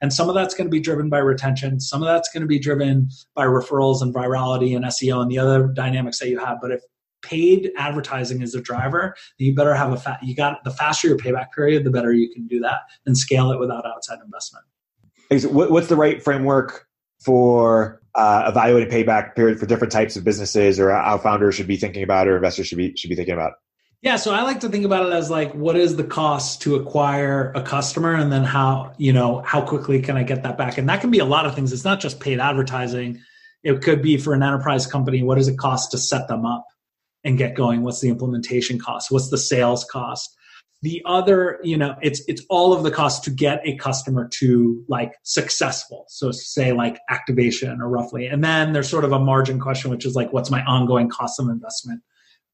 [0.01, 1.79] And some of that's going to be driven by retention.
[1.79, 5.37] Some of that's going to be driven by referrals and virality and SEO and the
[5.37, 6.57] other dynamics that you have.
[6.61, 6.81] But if
[7.21, 11.17] paid advertising is a driver, you better have a fat, you got the faster your
[11.17, 14.65] payback period, the better you can do that and scale it without outside investment.
[15.53, 16.85] What's the right framework
[17.23, 21.77] for uh, evaluating payback period for different types of businesses or how founders should be
[21.77, 23.53] thinking about or investors should be should be thinking about?
[24.01, 26.75] Yeah, so I like to think about it as like what is the cost to
[26.75, 30.79] acquire a customer and then how, you know, how quickly can I get that back?
[30.79, 31.71] And that can be a lot of things.
[31.71, 33.21] It's not just paid advertising.
[33.63, 36.65] It could be for an enterprise company, what does it cost to set them up
[37.23, 37.83] and get going?
[37.83, 39.11] What's the implementation cost?
[39.11, 40.35] What's the sales cost?
[40.81, 44.83] The other, you know, it's it's all of the cost to get a customer to
[44.87, 46.05] like successful.
[46.07, 48.25] So say like activation or roughly.
[48.25, 51.39] And then there's sort of a margin question, which is like what's my ongoing cost
[51.39, 52.01] of investment?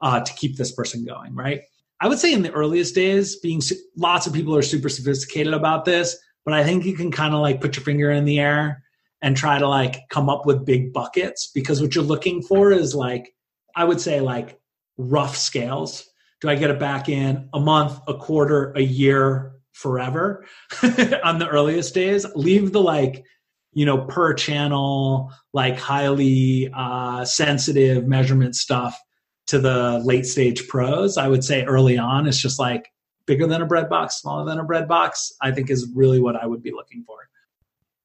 [0.01, 1.61] Uh, to keep this person going, right?
[1.99, 3.61] I would say in the earliest days, being
[3.95, 7.41] lots of people are super sophisticated about this, but I think you can kind of
[7.41, 8.83] like put your finger in the air
[9.21, 12.93] and try to like come up with big buckets because what you're looking for is
[12.93, 13.33] like,
[13.75, 14.59] I would say like
[14.97, 16.07] rough scales.
[16.41, 20.45] Do I get it back in a month, a quarter, a year, forever
[21.23, 22.25] on the earliest days?
[22.35, 23.25] Leave the like,
[23.73, 28.99] you know, per channel, like highly uh, sensitive measurement stuff
[29.47, 32.91] to the late stage pros, I would say early on it's just like
[33.25, 35.33] bigger than a bread box, smaller than a bread box.
[35.41, 37.17] I think is really what I would be looking for.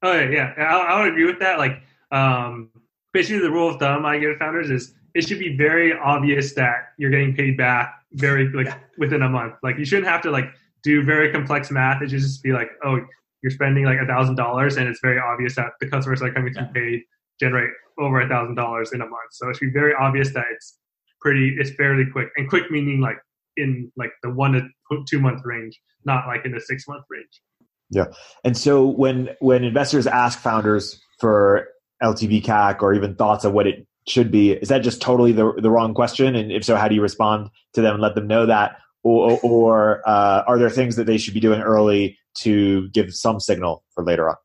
[0.03, 0.63] Oh yeah, yeah.
[0.63, 1.57] I, I would agree with that.
[1.57, 2.69] Like, um,
[3.13, 6.93] basically, the rule of thumb I give founders is it should be very obvious that
[6.97, 8.79] you're getting paid back very like yeah.
[8.97, 9.55] within a month.
[9.63, 10.45] Like, you shouldn't have to like
[10.83, 12.01] do very complex math.
[12.01, 12.99] It should just be like, oh,
[13.41, 16.33] you're spending like a thousand dollars, and it's very obvious that the customers that are
[16.33, 16.67] coming yeah.
[16.67, 17.03] to pay
[17.39, 19.31] generate over a thousand dollars in a month.
[19.31, 20.79] So it should be very obvious that it's
[21.23, 23.17] pretty it's fairly quick and quick meaning like
[23.57, 24.61] in like the one to
[25.09, 27.41] two month range not like in the six month range.
[27.89, 28.05] Yeah.
[28.43, 31.67] And so when when investors ask founders for
[32.03, 35.53] ltv cac or even thoughts of what it should be is that just totally the,
[35.61, 36.35] the wrong question?
[36.35, 38.77] And if so how do you respond to them and let them know that?
[39.05, 43.41] Or, or uh, are there things that they should be doing early to give some
[43.41, 44.35] signal for later on?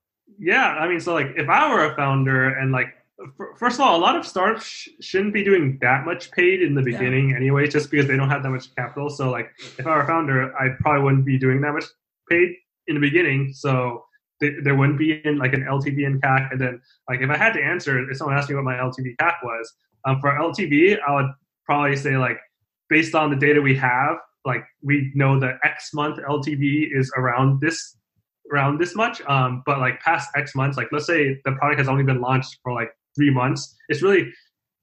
[0.40, 2.94] Yeah i mean so like if i were a founder and like
[3.56, 6.74] first of all, a lot of startups sh- shouldn't be doing that much paid in
[6.74, 7.36] the beginning yeah.
[7.36, 9.10] anyway, just because they don't have that much capital.
[9.10, 11.84] So, like, if I were a founder, I probably wouldn't be doing that much
[12.30, 12.54] paid
[12.86, 14.04] in the beginning, so
[14.40, 16.52] th- there wouldn't be in like an LTV and CAC.
[16.52, 19.16] And then like if I had to answer, if someone asked me what my LTV
[19.16, 19.72] CAC was,
[20.04, 21.30] um, for LTV, I would
[21.64, 22.38] probably say like
[22.88, 27.60] based on the data we have, like we know that X month LTV is around
[27.60, 27.96] this
[28.52, 29.20] around this much.
[29.22, 32.58] Um, but like past X months, like let's say the product has only been launched
[32.62, 34.32] for like three months, it's really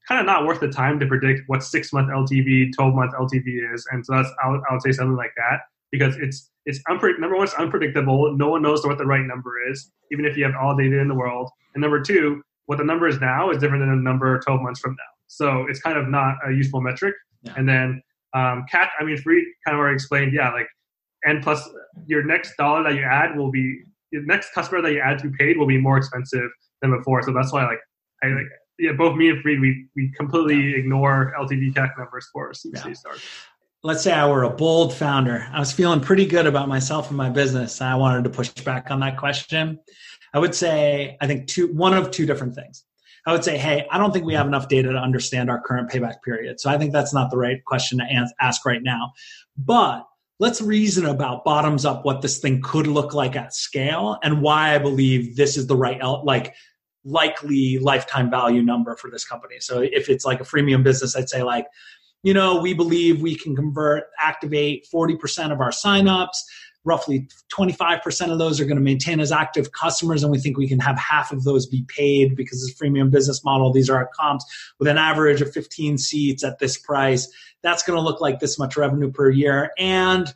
[0.08, 3.74] kind of not worth the time to predict what six month LTV, 12 month LTV
[3.74, 3.86] is.
[3.90, 7.18] And so that's, I would, I would say something like that because it's, it's unpre-
[7.18, 8.36] number one, it's unpredictable.
[8.36, 11.08] No one knows what the right number is, even if you have all data in
[11.08, 11.50] the world.
[11.74, 14.80] And number two, what the number is now is different than the number 12 months
[14.80, 15.12] from now.
[15.28, 17.14] So it's kind of not a useful metric.
[17.42, 17.54] Yeah.
[17.56, 18.02] And then
[18.34, 20.66] um, CAC, I mean, Fareed kind of already explained, yeah, like,
[21.24, 21.68] and plus
[22.06, 23.80] your next dollar that you add will be,
[24.12, 26.48] your next customer that you add to paid will be more expensive
[26.82, 27.22] than before.
[27.22, 27.80] So that's why, like,
[28.22, 28.46] I like,
[28.78, 33.12] yeah, both me and Fareed, we, we completely ignore LTV CAC numbers for CPC yeah.
[33.82, 35.46] Let's say I were a bold founder.
[35.52, 37.80] I was feeling pretty good about myself and my business.
[37.80, 39.78] And I wanted to push back on that question.
[40.34, 42.84] I would say, I think two, one of two different things.
[43.26, 45.90] I would say, hey, I don't think we have enough data to understand our current
[45.90, 46.60] payback period.
[46.60, 49.12] So I think that's not the right question to ask right now.
[49.56, 50.06] But
[50.38, 54.74] let's reason about bottoms up what this thing could look like at scale and why
[54.74, 56.54] I believe this is the right, like,
[57.06, 59.56] likely lifetime value number for this company.
[59.60, 61.66] So if it's like a freemium business, I'd say like,
[62.22, 66.36] you know, we believe we can convert, activate 40% of our signups.
[66.84, 70.68] Roughly 25% of those are going to maintain as active customers and we think we
[70.68, 73.96] can have half of those be paid because it's a freemium business model these are
[73.96, 74.44] our comps
[74.78, 77.28] with an average of 15 seats at this price.
[77.62, 79.70] That's going to look like this much revenue per year.
[79.78, 80.32] And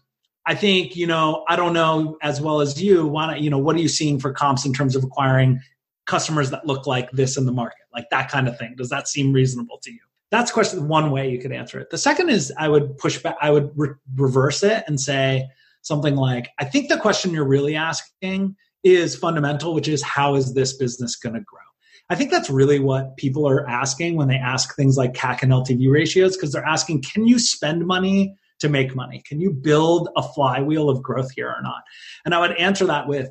[0.46, 3.58] i think you know i don't know as well as you want to you know
[3.58, 5.60] what are you seeing for comps in terms of acquiring
[6.10, 9.08] customers that look like this in the market like that kind of thing does that
[9.08, 12.52] seem reasonable to you that's question one way you could answer it the second is
[12.58, 15.48] i would push back i would re- reverse it and say
[15.82, 20.54] something like, I think the question you're really asking is fundamental, which is how is
[20.54, 21.60] this business going to grow?
[22.08, 25.52] I think that's really what people are asking when they ask things like CAC and
[25.52, 29.22] LTV ratios, because they're asking, can you spend money to make money?
[29.26, 31.82] Can you build a flywheel of growth here or not?
[32.24, 33.30] And I would answer that with,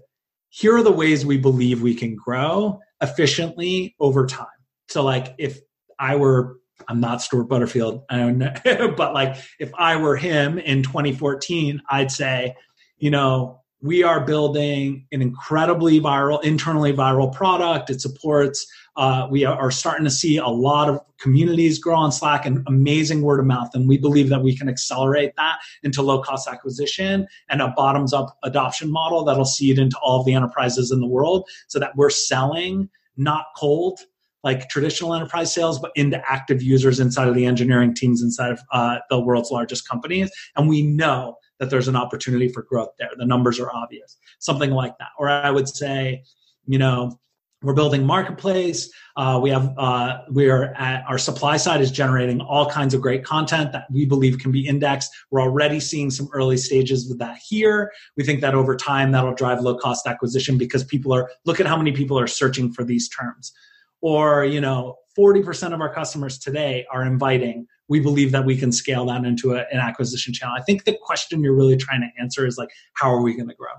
[0.50, 4.48] here are the ways we believe we can grow efficiently over time.
[4.90, 5.60] So, like, if
[6.00, 8.04] I were I'm not Stewart Butterfield.
[8.10, 8.54] I don't know.
[8.96, 12.56] but like if I were him in 2014, I'd say,
[12.98, 17.90] you know, we are building an incredibly viral, internally viral product.
[17.90, 18.68] It supports,
[19.00, 23.22] uh, we are starting to see a lot of communities grow on Slack and amazing
[23.22, 23.70] word of mouth.
[23.74, 28.12] And we believe that we can accelerate that into low cost acquisition and a bottoms
[28.12, 31.96] up adoption model that'll seed into all of the enterprises in the world so that
[31.96, 34.02] we're selling not cold
[34.44, 38.60] like traditional enterprise sales, but into active users inside of the engineering teams inside of
[38.74, 40.30] uh, the world's largest companies.
[40.58, 43.12] And we know that there's an opportunity for growth there.
[43.18, 45.10] The numbers are obvious, something like that.
[45.18, 46.24] Or I would say,
[46.68, 47.18] you know,
[47.62, 48.90] we're building marketplace.
[49.18, 53.02] Uh, we have uh, we are at our supply side is generating all kinds of
[53.02, 55.12] great content that we believe can be indexed.
[55.30, 57.92] We're already seeing some early stages with that here.
[58.16, 61.66] We think that over time that'll drive low cost acquisition because people are look at
[61.66, 63.54] how many people are searching for these terms
[64.02, 68.72] or you know 40% of our customers today are inviting we believe that we can
[68.72, 72.22] scale that into a, an acquisition channel i think the question you're really trying to
[72.22, 73.74] answer is like how are we going to grow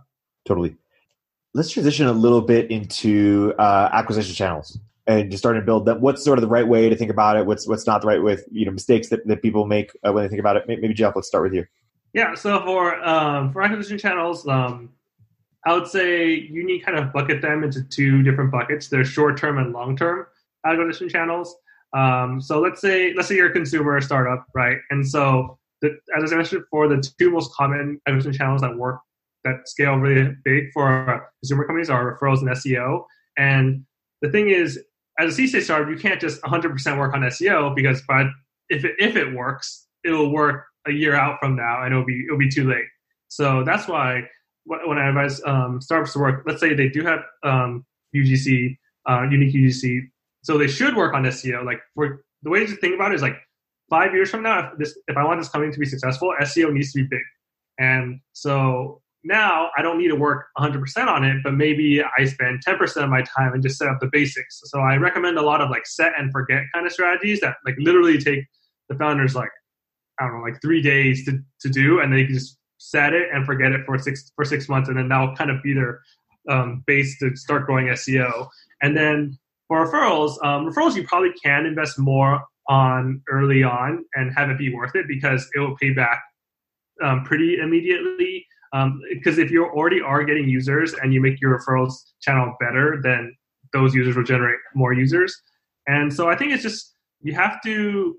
[0.44, 0.76] totally
[1.54, 6.00] let's transition a little bit into uh, acquisition channels and just starting to build them
[6.00, 8.22] what's sort of the right way to think about it what's what's not the right
[8.22, 10.94] with you know mistakes that, that people make uh, when they think about it maybe
[10.94, 11.64] jeff let's start with you
[12.12, 14.90] yeah so for um, for acquisition channels um,
[15.64, 18.88] I would say you need kind of bucket them into two different buckets.
[18.88, 20.26] There's short term and long term
[20.64, 21.54] acquisition channels.
[21.92, 24.78] Um, so let's say let's say you're a consumer startup, right?
[24.90, 29.00] And so the, as I mentioned before, the two most common acquisition channels that work
[29.44, 33.04] that scale really big for consumer companies are referrals and SEO.
[33.36, 33.84] And
[34.22, 34.78] the thing is,
[35.18, 38.02] as a C-stage startup, you can't just 100% work on SEO because,
[38.68, 42.06] if it, if it works, it will work a year out from now, and it'll
[42.06, 42.86] be it'll be too late.
[43.28, 44.22] So that's why
[44.64, 48.76] when I advise um, startups to work, let's say they do have um, UGC,
[49.08, 50.02] uh, unique UGC,
[50.42, 51.64] so they should work on SEO.
[51.64, 53.36] Like for the way to think about it is like
[53.88, 56.72] five years from now, if this if I want this company to be successful, SEO
[56.72, 57.22] needs to be big.
[57.78, 62.62] And so now I don't need to work 100% on it, but maybe I spend
[62.66, 64.60] 10% of my time and just set up the basics.
[64.64, 67.76] So I recommend a lot of like set and forget kind of strategies that like
[67.78, 68.46] literally take
[68.88, 69.50] the founders like
[70.18, 73.28] I don't know like three days to to do, and they can just set it
[73.32, 76.00] and forget it for six for six months, and then that'll kind of be their
[76.48, 78.48] um, base to start growing SEO.
[78.82, 84.32] And then for referrals, um, referrals you probably can invest more on early on and
[84.36, 86.22] have it be worth it because it will pay back
[87.02, 88.46] um, pretty immediately.
[88.72, 93.00] Because um, if you already are getting users and you make your referrals channel better,
[93.02, 93.34] then
[93.72, 95.34] those users will generate more users.
[95.86, 98.16] And so I think it's just you have to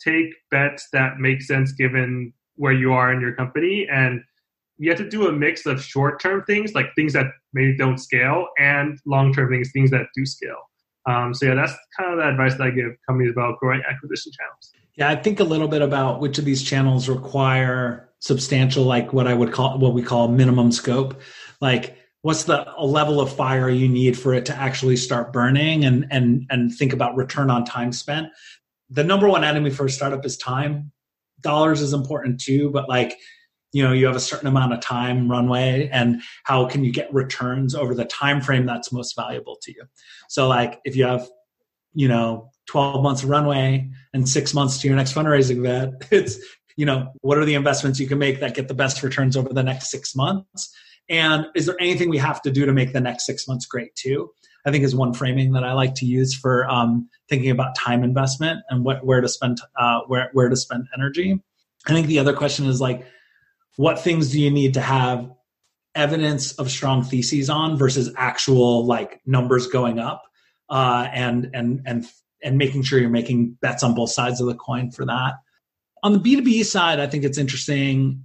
[0.00, 3.88] take bets that make sense given where you are in your company.
[3.90, 4.22] And
[4.78, 7.98] you have to do a mix of short term things like things that maybe don't
[7.98, 10.62] scale and long term things things that do scale.
[11.06, 14.30] Um, so yeah that's kind of the advice that i give companies about growing acquisition
[14.38, 14.72] channels.
[14.94, 19.28] Yeah i think a little bit about which of these channels require substantial like what
[19.28, 21.20] i would call what we call minimum scope.
[21.60, 26.06] Like what's the level of fire you need for it to actually start burning and
[26.10, 28.28] and and think about return on time spent?
[28.90, 30.92] The number one enemy for a startup is time.
[31.40, 33.16] Dollars is important too but like
[33.72, 37.12] you know you have a certain amount of time runway and how can you get
[37.12, 39.84] returns over the time frame that's most valuable to you?
[40.28, 41.28] So like if you have
[41.94, 46.38] you know 12 months runway and six months to your next fundraising event it's
[46.78, 49.52] you know what are the investments you can make that get the best returns over
[49.52, 50.72] the next six months?
[51.10, 53.94] And is there anything we have to do to make the next six months great
[53.96, 54.30] too?
[54.64, 58.04] I think is one framing that i like to use for um, thinking about time
[58.04, 61.42] investment and what, where to spend uh, where, where to spend energy.
[61.86, 63.04] I think the other question is like
[63.76, 65.28] what things do you need to have
[65.96, 70.22] evidence of strong theses on versus actual like numbers going up
[70.70, 72.06] uh, and and and
[72.40, 75.34] and making sure you're making bets on both sides of the coin for that
[76.02, 78.24] on the b2b side i think it's interesting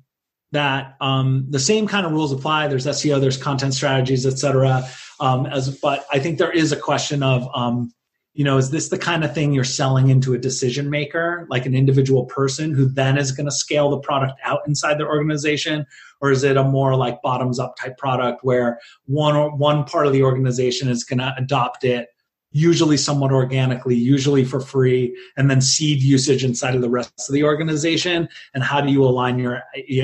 [0.53, 2.67] that um, the same kind of rules apply.
[2.67, 4.88] There's seo there's content strategies et cetera.
[5.19, 7.91] Um, as but i think there is a question of um,
[8.34, 11.65] you know is this the kind of thing you're selling into a decision maker like
[11.65, 15.86] an individual person who then is going to scale the product out inside their organization?
[16.21, 20.13] Or is it a more like bottoms up type product where one one part of
[20.13, 22.09] the organization is going to adopt it
[22.54, 27.34] usually somewhat organically usually for free and then seed usage inside of the rest of
[27.34, 29.62] the organization and how do you align your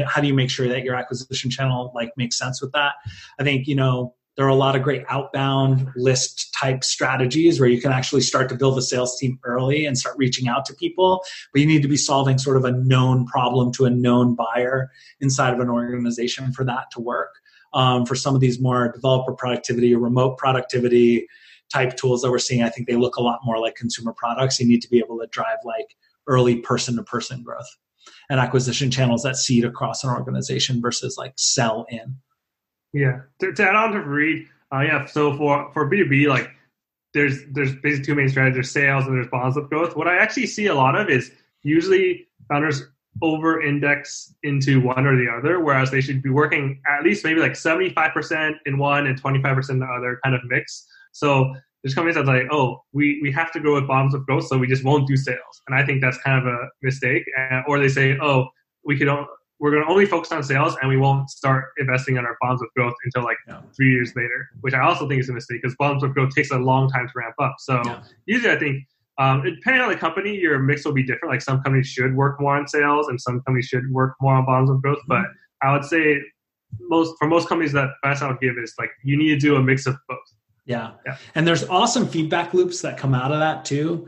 [0.08, 2.94] how do you make sure that your acquisition channel like makes sense with that
[3.40, 7.68] i think you know there are a lot of great outbound list type strategies where
[7.68, 10.74] you can actually start to build a sales team early and start reaching out to
[10.74, 11.22] people.
[11.52, 14.92] But you need to be solving sort of a known problem to a known buyer
[15.20, 17.36] inside of an organization for that to work.
[17.74, 21.28] Um, for some of these more developer productivity or remote productivity
[21.72, 24.60] type tools that we're seeing, I think they look a lot more like consumer products.
[24.60, 25.96] You need to be able to drive like
[26.28, 27.68] early person to person growth
[28.30, 32.16] and acquisition channels that seed across an organization versus like sell in.
[32.94, 33.22] Yeah.
[33.40, 35.06] To, to add on to Reed, uh, yeah.
[35.06, 36.52] So for for B two B, like
[37.14, 39.96] there's there's basically two main strategies: there's sales and there's bottoms up growth.
[39.96, 41.32] What I actually see a lot of is
[41.64, 42.84] usually founders
[43.22, 47.42] over index into one or the other, whereas they should be working at least maybe
[47.42, 50.88] like 75% in one and 25% in the other kind of mix.
[51.12, 51.54] So
[51.84, 54.58] there's companies that's like, oh, we, we have to go with bottoms up growth, so
[54.58, 55.62] we just won't do sales.
[55.68, 57.24] And I think that's kind of a mistake.
[57.38, 58.48] And, or they say, oh,
[58.84, 59.08] we could
[59.60, 62.62] we're going to only focus on sales and we won't start investing in our bottoms
[62.62, 63.38] up growth until like
[63.76, 66.52] three years later, which I also think is a mistake because bottoms up growth takes
[66.52, 67.56] a long time to ramp up.
[67.60, 67.82] So
[68.26, 68.86] usually I think
[69.18, 71.34] um, depending on the company, your mix will be different.
[71.34, 74.46] Like some companies should work more on sales and some companies should work more on
[74.46, 75.00] bottoms up growth.
[75.00, 75.24] Mm-hmm.
[75.24, 75.26] But
[75.62, 76.22] I would say
[76.80, 79.58] most for most companies that advice I would give is like you need to do
[79.58, 80.20] a mix of both.
[80.70, 80.92] Yeah.
[81.04, 81.18] yeah.
[81.34, 84.08] And there's awesome feedback loops that come out of that too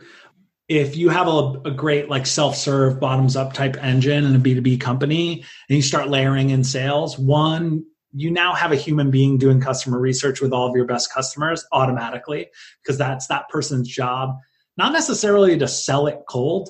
[0.67, 4.79] if you have a, a, great like self-serve bottoms up type engine in a b2b
[4.79, 7.83] company and you start layering in sales one
[8.13, 11.65] you now have a human being doing customer research with all of your best customers
[11.73, 12.47] automatically
[12.81, 14.37] because that's that person's job
[14.77, 16.69] not necessarily to sell it cold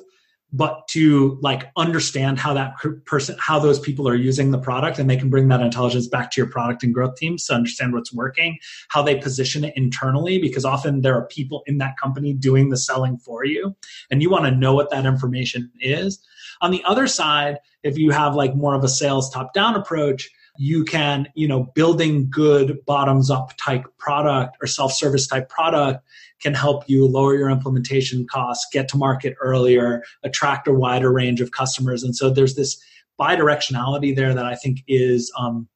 [0.53, 2.73] but to like understand how that
[3.05, 6.31] person how those people are using the product and they can bring that intelligence back
[6.31, 8.57] to your product and growth teams to understand what's working
[8.89, 12.77] how they position it internally because often there are people in that company doing the
[12.77, 13.75] selling for you
[14.09, 16.19] and you want to know what that information is.
[16.61, 20.29] On the other side if you have like more of a sales top down approach
[20.57, 26.03] you can you know building good bottoms up type product or self service type product
[26.41, 31.41] can help you lower your implementation costs, get to market earlier, attract a wider range
[31.41, 32.03] of customers.
[32.03, 32.81] And so there's this
[33.19, 35.67] bidirectionality there that I think is um,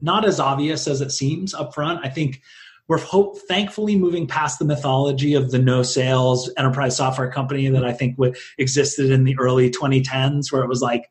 [0.00, 2.00] not as obvious as it seems upfront.
[2.02, 2.40] I think
[2.88, 7.84] we're hope thankfully moving past the mythology of the no sales enterprise software company that
[7.84, 8.18] I think
[8.58, 11.08] existed in the early 2010s, where it was like,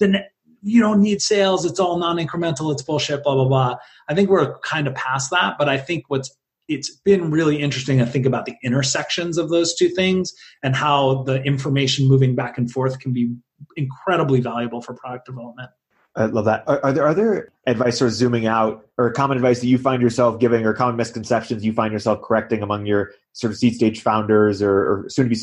[0.00, 0.22] then
[0.62, 3.76] you don't need sales, it's all non incremental, it's bullshit, blah, blah, blah.
[4.08, 6.34] I think we're kind of past that, but I think what's
[6.68, 11.22] it's been really interesting to think about the intersections of those two things and how
[11.24, 13.34] the information moving back and forth can be
[13.76, 15.70] incredibly valuable for product development.
[16.16, 16.62] I love that.
[16.68, 20.38] Are, are, there other advice or zooming out or common advice that you find yourself
[20.38, 24.62] giving or common misconceptions you find yourself correcting among your sort of seed stage founders
[24.62, 25.34] or, or soon to be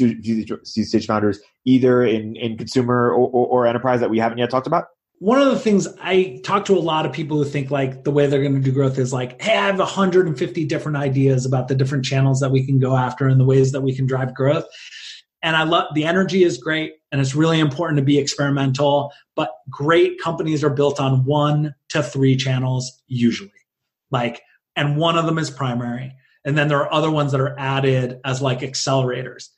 [0.64, 4.50] seed stage founders, either in, in consumer or, or, or enterprise that we haven't yet
[4.50, 4.86] talked about?
[5.22, 8.10] One of the things I talk to a lot of people who think like the
[8.10, 11.68] way they're going to do growth is like, hey, I have 150 different ideas about
[11.68, 14.34] the different channels that we can go after and the ways that we can drive
[14.34, 14.66] growth.
[15.44, 19.52] And I love the energy is great and it's really important to be experimental, but
[19.70, 23.52] great companies are built on one to three channels usually.
[24.10, 24.42] Like,
[24.76, 26.16] and one of them is primary.
[26.46, 29.50] And then there are other ones that are added as like accelerators.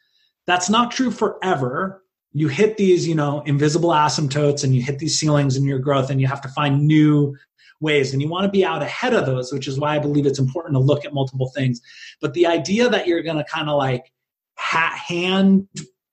[0.46, 2.03] That's not true forever
[2.34, 6.10] you hit these, you know, invisible asymptotes and you hit these ceilings in your growth
[6.10, 7.36] and you have to find new
[7.80, 10.26] ways and you want to be out ahead of those, which is why I believe
[10.26, 11.80] it's important to look at multiple things.
[12.22, 14.12] But the idea that you're going to kind of like
[14.58, 15.68] ha- hand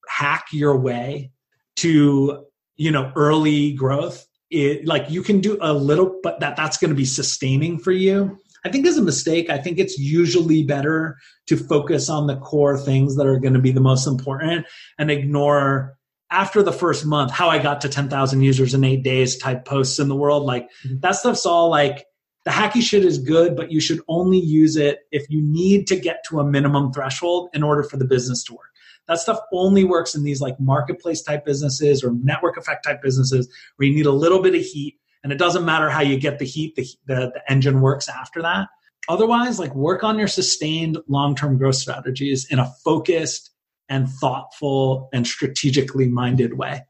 [0.08, 1.30] hack your way
[1.76, 2.44] to,
[2.76, 6.90] you know, early growth, it, like you can do a little, but that that's going
[6.90, 8.38] to be sustaining for you.
[8.62, 9.48] I think is a mistake.
[9.48, 11.16] I think it's usually better
[11.46, 14.66] to focus on the core things that are going to be the most important
[14.98, 15.96] and ignore
[16.30, 19.98] after the first month how i got to 10000 users in eight days type posts
[19.98, 20.98] in the world like mm-hmm.
[21.00, 22.06] that stuff's all like
[22.44, 25.96] the hacky shit is good but you should only use it if you need to
[25.96, 28.70] get to a minimum threshold in order for the business to work
[29.08, 33.48] that stuff only works in these like marketplace type businesses or network effect type businesses
[33.76, 36.38] where you need a little bit of heat and it doesn't matter how you get
[36.38, 38.68] the heat the, the, the engine works after that
[39.08, 43.49] otherwise like work on your sustained long-term growth strategies in a focused
[43.90, 46.82] and thoughtful and strategically minded way.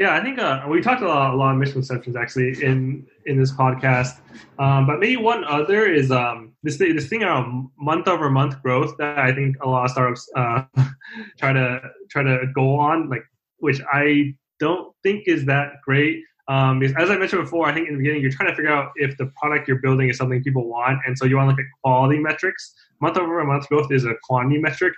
[0.00, 3.38] Yeah, I think uh, we talked a lot, a lot of misconceptions actually in in
[3.38, 4.18] this podcast.
[4.58, 8.62] Um, but maybe one other is um, this thing, this thing around month over month
[8.62, 10.62] growth that I think a lot of startups uh,
[11.38, 13.24] try to try to go on, like
[13.58, 16.22] which I don't think is that great.
[16.48, 18.72] Um, because as I mentioned before, I think in the beginning you're trying to figure
[18.72, 21.50] out if the product you're building is something people want, and so you want to
[21.50, 22.74] look at quality metrics.
[23.02, 24.94] Month over month growth is a quantity metric,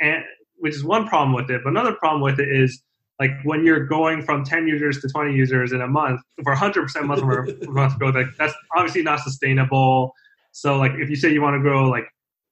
[0.00, 0.24] and
[0.60, 1.62] which is one problem with it.
[1.64, 2.82] But another problem with it is
[3.18, 7.04] like when you're going from 10 users to 20 users in a month for 100%
[7.04, 10.14] month over month growth, like that's obviously not sustainable.
[10.52, 12.04] So like if you say you want to grow like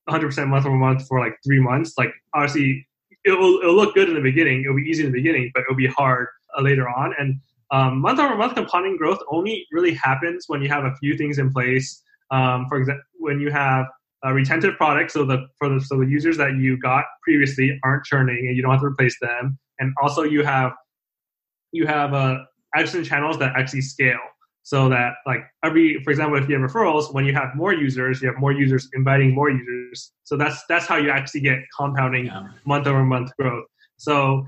[0.09, 2.87] 100% month over month for like three months, like obviously
[3.25, 4.63] it'll, it'll look good in the beginning.
[4.63, 7.15] It'll be easy in the beginning, but it'll be hard uh, later on.
[7.19, 7.41] And
[7.71, 11.39] um, month over month compounding growth only really happens when you have a few things
[11.39, 12.03] in place.
[12.31, 13.87] Um, for example, when you have
[14.25, 18.05] a retentive product, so the for the so the users that you got previously aren't
[18.05, 19.59] churning, and you don't have to replace them.
[19.79, 20.73] And also, you have
[21.73, 22.39] you have uh,
[22.75, 24.19] adjacent channels that actually scale,
[24.63, 28.21] so that like every, for example, if you have referrals, when you have more users,
[28.21, 30.13] you have more users inviting more users.
[30.25, 32.49] So that's that's how you actually get compounding yeah.
[32.67, 33.65] month over month growth.
[33.99, 34.47] So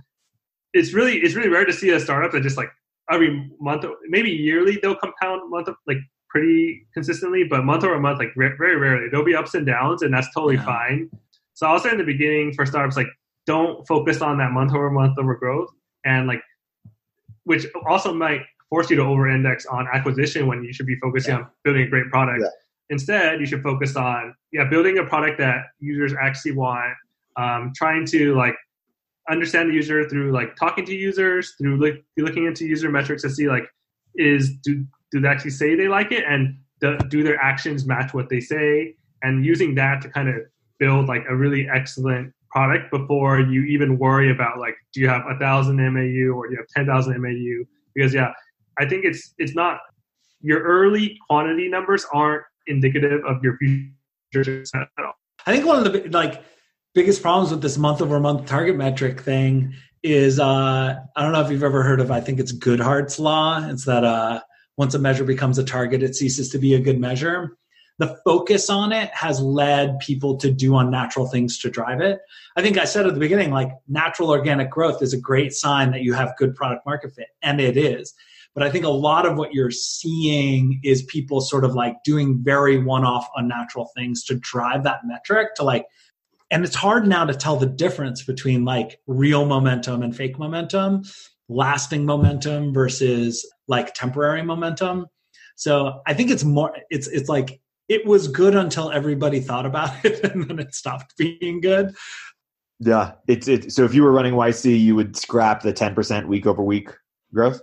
[0.73, 2.71] it's really it's really rare to see a startup that just like
[3.11, 5.99] every month, maybe yearly, they'll compound month of like
[6.31, 9.09] pretty consistently, but month over month, like very rarely.
[9.11, 10.65] There'll be ups and downs, and that's totally yeah.
[10.65, 11.11] fine.
[11.55, 13.09] So I'll say in the beginning for startups, like
[13.47, 15.69] don't focus on that month over month over growth,
[16.05, 16.43] and like
[17.45, 21.35] which also might force you to over index on acquisition when you should be focusing
[21.35, 21.41] yeah.
[21.41, 22.41] on building a great product.
[22.43, 22.49] Yeah.
[22.91, 26.95] Instead, you should focus on yeah building a product that users actually want,
[27.37, 28.55] um, trying to like
[29.29, 33.31] understand the user through like talking to users, through like looking into user metrics to
[33.31, 33.65] see like
[34.17, 38.29] is do do they actually say they like it and do, their actions match what
[38.29, 40.37] they say and using that to kind of
[40.79, 45.23] build like a really excellent product before you even worry about like do you have
[45.29, 48.33] a thousand MAU or do you have ten thousand MAU because yeah
[48.79, 49.79] I think it's it's not
[50.41, 55.13] your early quantity numbers aren't indicative of your future at all.
[55.47, 56.43] I think one of the like
[56.95, 61.43] biggest problems with this month over month target metric thing is uh I don't know
[61.43, 63.63] if you've ever heard of I think it's Goodhart's law.
[63.69, 64.41] It's that uh
[64.81, 67.55] once a measure becomes a target, it ceases to be a good measure.
[67.99, 72.21] The focus on it has led people to do unnatural things to drive it.
[72.57, 75.91] I think I said at the beginning, like natural organic growth is a great sign
[75.91, 78.15] that you have good product market fit, and it is.
[78.55, 82.41] But I think a lot of what you're seeing is people sort of like doing
[82.43, 85.85] very one off unnatural things to drive that metric to like,
[86.51, 91.03] and it's hard now to tell the difference between like real momentum and fake momentum
[91.51, 95.07] lasting momentum versus like temporary momentum.
[95.57, 99.93] So I think it's more it's it's like it was good until everybody thought about
[100.05, 101.95] it and then it stopped being good.
[102.79, 103.73] Yeah, it's it.
[103.73, 106.89] So if you were running YC, you would scrap the ten percent week over week
[107.35, 107.61] growth.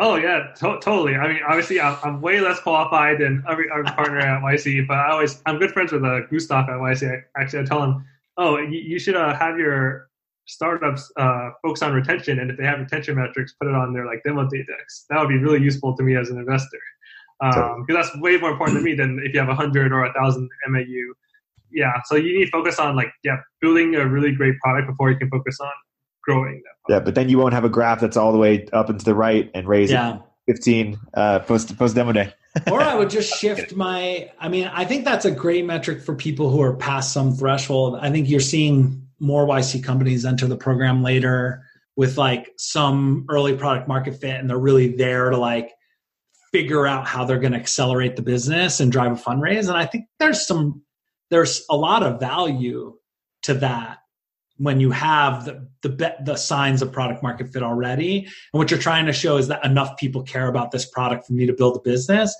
[0.00, 1.16] Oh yeah, to- totally.
[1.16, 4.96] I mean, obviously, I'm, I'm, way less qualified than every, every partner at YC, but
[4.96, 7.22] I always I'm good friends with uh, Gustaf at YC.
[7.36, 8.04] I, actually, I tell him,
[8.36, 10.07] oh, you, you should uh, have your
[10.48, 14.06] startups uh, focus on retention, and if they have retention metrics, put it on their
[14.06, 15.04] like demo day decks.
[15.10, 16.80] That would be really useful to me as an investor
[17.40, 20.04] because um, that's way more important to me than if you have a hundred or
[20.04, 21.14] a thousand MAU.
[21.70, 25.10] Yeah, so you need to focus on like yeah, building a really great product before
[25.10, 25.70] you can focus on
[26.22, 26.92] growing that.
[26.92, 29.04] Yeah, but then you won't have a graph that's all the way up and to
[29.04, 29.96] the right and raising.
[29.96, 30.18] Yeah.
[30.46, 32.32] 15 uh, post post demo day.
[32.72, 34.30] or I would just shift my.
[34.40, 37.98] I mean, I think that's a great metric for people who are past some threshold.
[38.00, 41.64] I think you're seeing more YC companies enter the program later
[41.96, 45.72] with like some early product market fit, and they're really there to like
[46.52, 49.68] figure out how they're going to accelerate the business and drive a fundraise.
[49.68, 50.82] And I think there's some
[51.30, 52.96] there's a lot of value
[53.42, 53.98] to that
[54.58, 58.80] when you have the the the signs of product market fit already and what you're
[58.80, 61.76] trying to show is that enough people care about this product for me to build
[61.76, 62.34] a business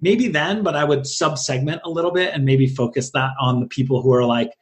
[0.00, 3.60] maybe then but i would sub segment a little bit and maybe focus that on
[3.60, 4.52] the people who are like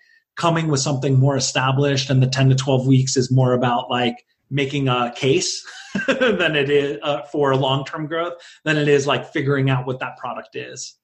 [0.40, 4.16] coming with something more established and the 10 to 12 weeks is more about like
[4.50, 5.64] making a case
[6.06, 8.32] than it is uh, for long-term growth
[8.64, 10.96] than it is like figuring out what that product is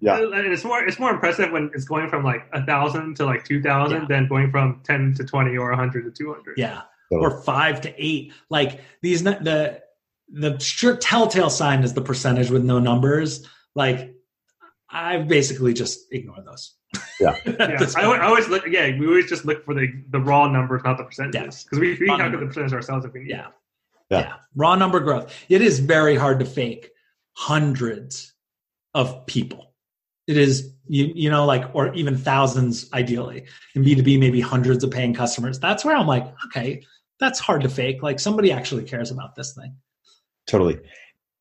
[0.00, 3.24] yeah, and it's more it's more impressive when it's going from like a thousand to
[3.24, 4.06] like two thousand yeah.
[4.08, 6.58] than going from ten to twenty or hundred to two hundred.
[6.58, 8.32] Yeah, or five to eight.
[8.50, 9.82] Like these the
[10.28, 13.48] the strict telltale sign is the percentage with no numbers.
[13.74, 14.13] Like
[14.90, 16.74] I basically just ignore those.
[17.20, 17.86] Yeah, yeah.
[17.96, 18.64] I, I, always look.
[18.68, 21.96] Yeah, we always just look for the the raw numbers, not the percentages, because we,
[21.98, 23.30] we calculate the percentage ourselves if we need.
[23.30, 23.48] Yeah.
[24.10, 25.34] yeah, yeah, raw number growth.
[25.48, 26.90] It is very hard to fake
[27.32, 28.32] hundreds
[28.94, 29.72] of people.
[30.26, 33.46] It is you you know like or even thousands ideally.
[33.74, 35.58] In B2B maybe hundreds of paying customers.
[35.58, 36.82] That's where I'm like, okay,
[37.20, 38.02] that's hard to fake.
[38.02, 39.76] Like somebody actually cares about this thing.
[40.46, 40.78] Totally.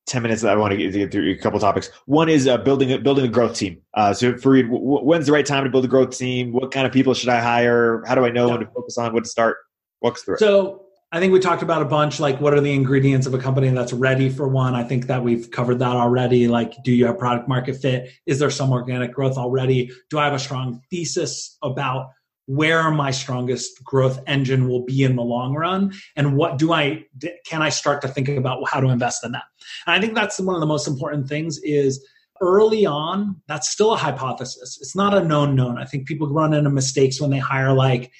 [0.05, 1.89] 10 minutes I want to get, through a couple topics.
[2.05, 3.81] One is uh, building a, building a growth team.
[3.93, 6.51] Uh, so Fareed, w- when's the right time to build a growth team?
[6.51, 8.03] What kind of people should I hire?
[8.05, 8.53] How do I know yeah.
[8.53, 9.57] when to focus on, what to start?
[10.01, 10.37] Walks through.
[10.37, 10.83] So
[11.13, 13.69] I think we talked about a bunch like what are the ingredients of a company
[13.69, 14.73] that's ready for one.
[14.73, 16.47] I think that we've covered that already.
[16.47, 18.09] Like, do you have product market fit?
[18.25, 19.91] Is there some organic growth already?
[20.09, 22.09] Do I have a strong thesis about
[22.45, 25.93] where my strongest growth engine will be in the long run?
[26.15, 27.05] And what do I,
[27.45, 29.45] can I start to think about how to invest in that?
[29.87, 32.05] And I think that's one of the most important things is
[32.41, 34.77] early on, that's still a hypothesis.
[34.81, 35.77] It's not a known known.
[35.77, 38.11] I think people run into mistakes when they hire like,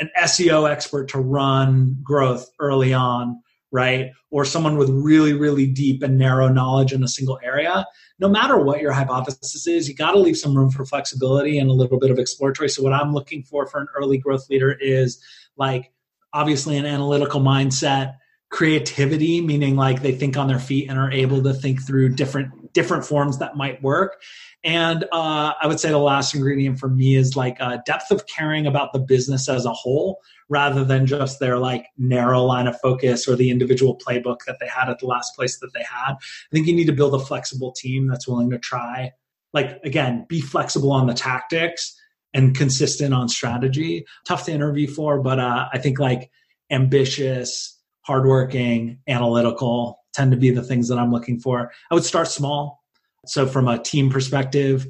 [0.00, 3.40] an SEO expert to run growth early on,
[3.72, 4.10] right?
[4.30, 7.86] Or someone with really, really deep and narrow knowledge in a single area.
[8.18, 11.70] No matter what your hypothesis is, you got to leave some room for flexibility and
[11.70, 12.68] a little bit of exploratory.
[12.68, 15.22] So, what I'm looking for for an early growth leader is
[15.56, 15.92] like
[16.32, 18.14] obviously an analytical mindset
[18.50, 22.50] creativity meaning like they think on their feet and are able to think through different
[22.72, 24.20] different forms that might work
[24.62, 28.26] and uh, I would say the last ingredient for me is like a depth of
[28.26, 32.78] caring about the business as a whole rather than just their like narrow line of
[32.80, 36.12] focus or the individual playbook that they had at the last place that they had.
[36.12, 39.12] I think you need to build a flexible team that's willing to try,
[39.54, 41.96] like, again, be flexible on the tactics
[42.34, 44.04] and consistent on strategy.
[44.26, 46.30] Tough to interview for, but uh, I think like
[46.70, 51.70] ambitious, hardworking, analytical tend to be the things that I'm looking for.
[51.90, 52.80] I would start small
[53.26, 54.86] so from a team perspective,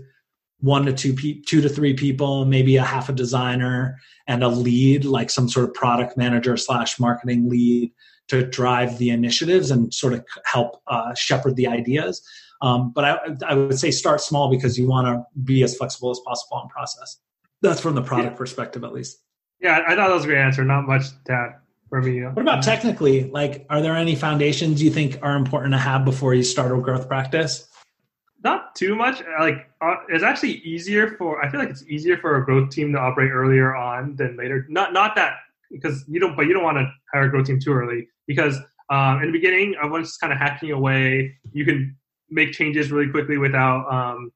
[0.60, 4.48] one to two, pe- two to three people, maybe a half a designer and a
[4.48, 7.92] lead, like some sort of product manager slash marketing lead
[8.28, 12.22] to drive the initiatives and sort of help uh, shepherd the ideas.
[12.62, 13.18] Um, but I,
[13.48, 16.68] I, would say start small because you want to be as flexible as possible on
[16.68, 17.16] process.
[17.62, 18.38] That's from the product yeah.
[18.38, 19.18] perspective, at least.
[19.60, 20.62] Yeah, I thought that was a great answer.
[20.62, 21.54] Not much to
[21.90, 22.22] for me.
[22.22, 23.24] What about technically?
[23.24, 26.80] Like, are there any foundations you think are important to have before you start a
[26.80, 27.66] growth practice?
[28.42, 29.22] not too much.
[29.38, 31.44] Like uh, it's actually easier for.
[31.44, 34.66] I feel like it's easier for a growth team to operate earlier on than later.
[34.68, 35.34] Not not that
[35.70, 38.56] because you don't, but you don't want to hire a growth team too early because
[38.88, 41.36] um, in the beginning, everyone's just kind of hacking away.
[41.52, 41.96] You can
[42.30, 44.32] make changes really quickly without um,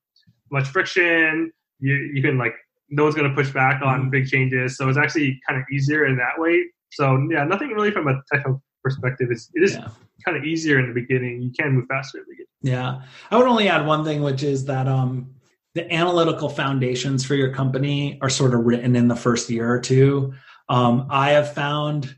[0.51, 1.51] much friction.
[1.81, 2.55] You you can like
[2.91, 4.11] no one's going to push back on mm-hmm.
[4.11, 6.65] big changes, so it's actually kind of easier in that way.
[6.95, 9.29] So yeah, nothing really from a technical perspective.
[9.31, 9.89] It's it is yeah.
[10.25, 11.43] kind of easier in the beginning.
[11.43, 12.49] You can move faster in the beginning.
[12.63, 13.03] Yeah.
[13.31, 15.35] I would only add one thing, which is that um,
[15.75, 19.81] the analytical foundations for your company are sort of written in the first year or
[19.81, 20.35] two.
[20.69, 22.15] Um, I have found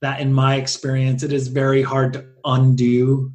[0.00, 3.32] that in my experience, it is very hard to undo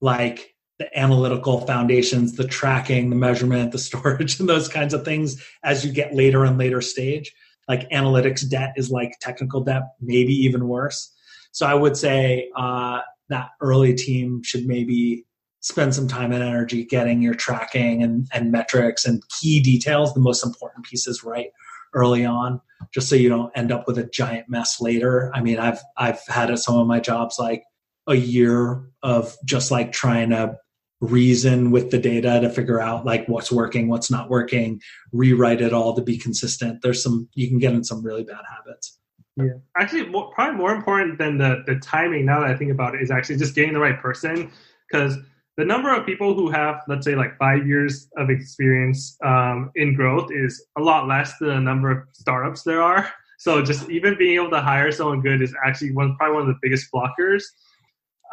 [0.00, 5.42] like the analytical foundations, the tracking, the measurement, the storage, and those kinds of things
[5.62, 7.32] as you get later and later stage.
[7.68, 11.14] Like analytics debt is like technical debt, maybe even worse.
[11.52, 15.24] So I would say uh, that early team should maybe
[15.60, 20.20] spend some time and energy getting your tracking and, and metrics and key details, the
[20.20, 21.50] most important pieces right
[21.94, 22.60] early on,
[22.92, 25.30] just so you don't end up with a giant mess later.
[25.34, 27.64] I mean, I've I've had at some of my jobs like
[28.06, 30.56] a year of just like trying to
[31.00, 34.80] reason with the data to figure out like what's working, what's not working,
[35.12, 36.82] rewrite it all to be consistent.
[36.82, 38.98] There's some you can get in some really bad habits.
[39.36, 42.26] Yeah, actually, more, probably more important than the the timing.
[42.26, 44.50] Now that I think about it, is actually just getting the right person
[44.90, 45.16] because
[45.56, 49.94] the number of people who have, let's say, like five years of experience um, in
[49.94, 53.12] growth is a lot less than the number of startups there are.
[53.38, 56.48] So just even being able to hire someone good is actually one probably one of
[56.48, 57.44] the biggest blockers.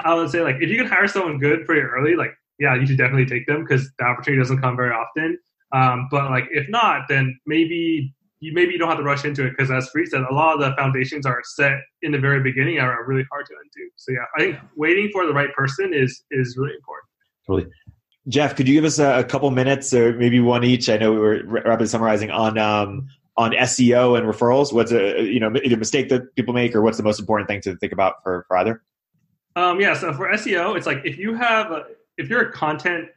[0.04, 2.86] I would say like if you can hire someone good pretty early, like yeah, you
[2.86, 5.38] should definitely take them because the opportunity doesn't come very often.
[5.72, 9.46] Um, but like if not, then maybe you maybe you don't have to rush into
[9.46, 12.42] it because as Fareed said, a lot of the foundations are set in the very
[12.42, 13.90] beginning are really hard to undo.
[13.96, 17.10] So yeah, I think waiting for the right person is is really important.
[17.48, 17.72] Totally.
[18.28, 20.90] Jeff, could you give us a, a couple minutes or maybe one each?
[20.90, 24.74] I know we were rapidly summarizing on um, on SEO and referrals.
[24.74, 27.62] What's a you know either mistake that people make or what's the most important thing
[27.62, 28.82] to think about for, for either?
[29.56, 31.86] Um, yeah, so for SEO, it's like if you have a,
[32.18, 33.10] if you're a content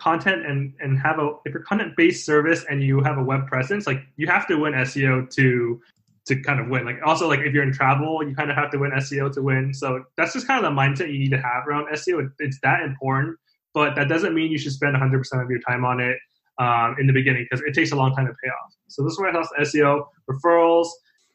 [0.00, 3.46] content and and have a if you're content based service and you have a web
[3.46, 5.80] presence, like you have to win SEO to
[6.26, 6.84] to kind of win.
[6.84, 9.42] Like also like if you're in travel, you kind of have to win SEO to
[9.42, 9.74] win.
[9.74, 12.30] So that's just kind of the mindset you need to have around SEO.
[12.38, 13.36] It's that important,
[13.74, 16.16] but that doesn't mean you should spend 100% of your time on it
[16.58, 18.72] um, in the beginning because it takes a long time to pay off.
[18.88, 20.88] So this is where it helps SEO referrals.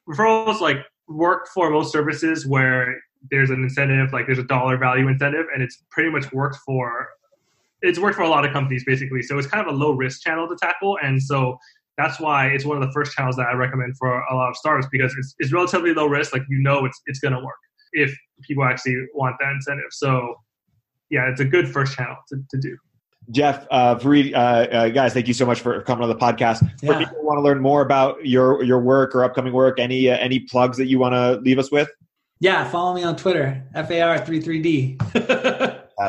[0.08, 0.78] Referrals like
[1.08, 2.96] work for most services where
[3.30, 7.09] there's an incentive, like there's a dollar value incentive, and it's pretty much worked for
[7.84, 9.22] it's worked for a lot of companies basically.
[9.22, 11.57] So it's kind of a low risk channel to tackle, and so
[11.97, 14.55] that's why it's one of the first channels that I recommend for a lot of
[14.55, 16.34] startups because it's, it's relatively low risk.
[16.34, 17.57] Like you know, it's it's going to work
[17.93, 19.91] if people actually want that incentive.
[19.91, 20.36] So
[21.09, 22.78] yeah, it's a good first channel to, to do.
[23.32, 26.61] Jeff, uh, Fareed, uh, uh, guys, thank you so much for coming on the podcast.
[26.82, 26.93] Yeah.
[26.93, 30.09] For people who want to learn more about your your work or upcoming work, any
[30.09, 31.89] uh, any plugs that you want to leave us with?
[32.40, 35.02] Yeah, follow me on Twitter, FAR33D.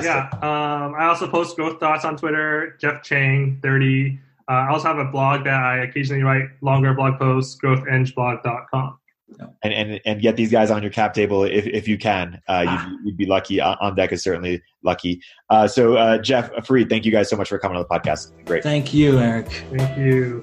[0.03, 0.29] yeah.
[0.43, 4.19] Um, I also post growth thoughts on Twitter, Jeff Chang 30.
[4.49, 8.99] Uh, I also have a blog that I occasionally write longer blog posts, growthengblog.com.
[9.63, 12.41] And, and and get these guys on your cap table if, if you can.
[12.49, 12.93] Uh, you'd, ah.
[13.05, 13.61] you'd, be lucky.
[13.61, 15.21] On deck is certainly lucky.
[15.51, 18.33] Uh, so, uh, Jeff, Fareed, thank you guys so much for coming on the podcast.
[18.47, 18.63] Great.
[18.63, 19.51] Thank you, Erik.
[19.71, 20.43] Thank you.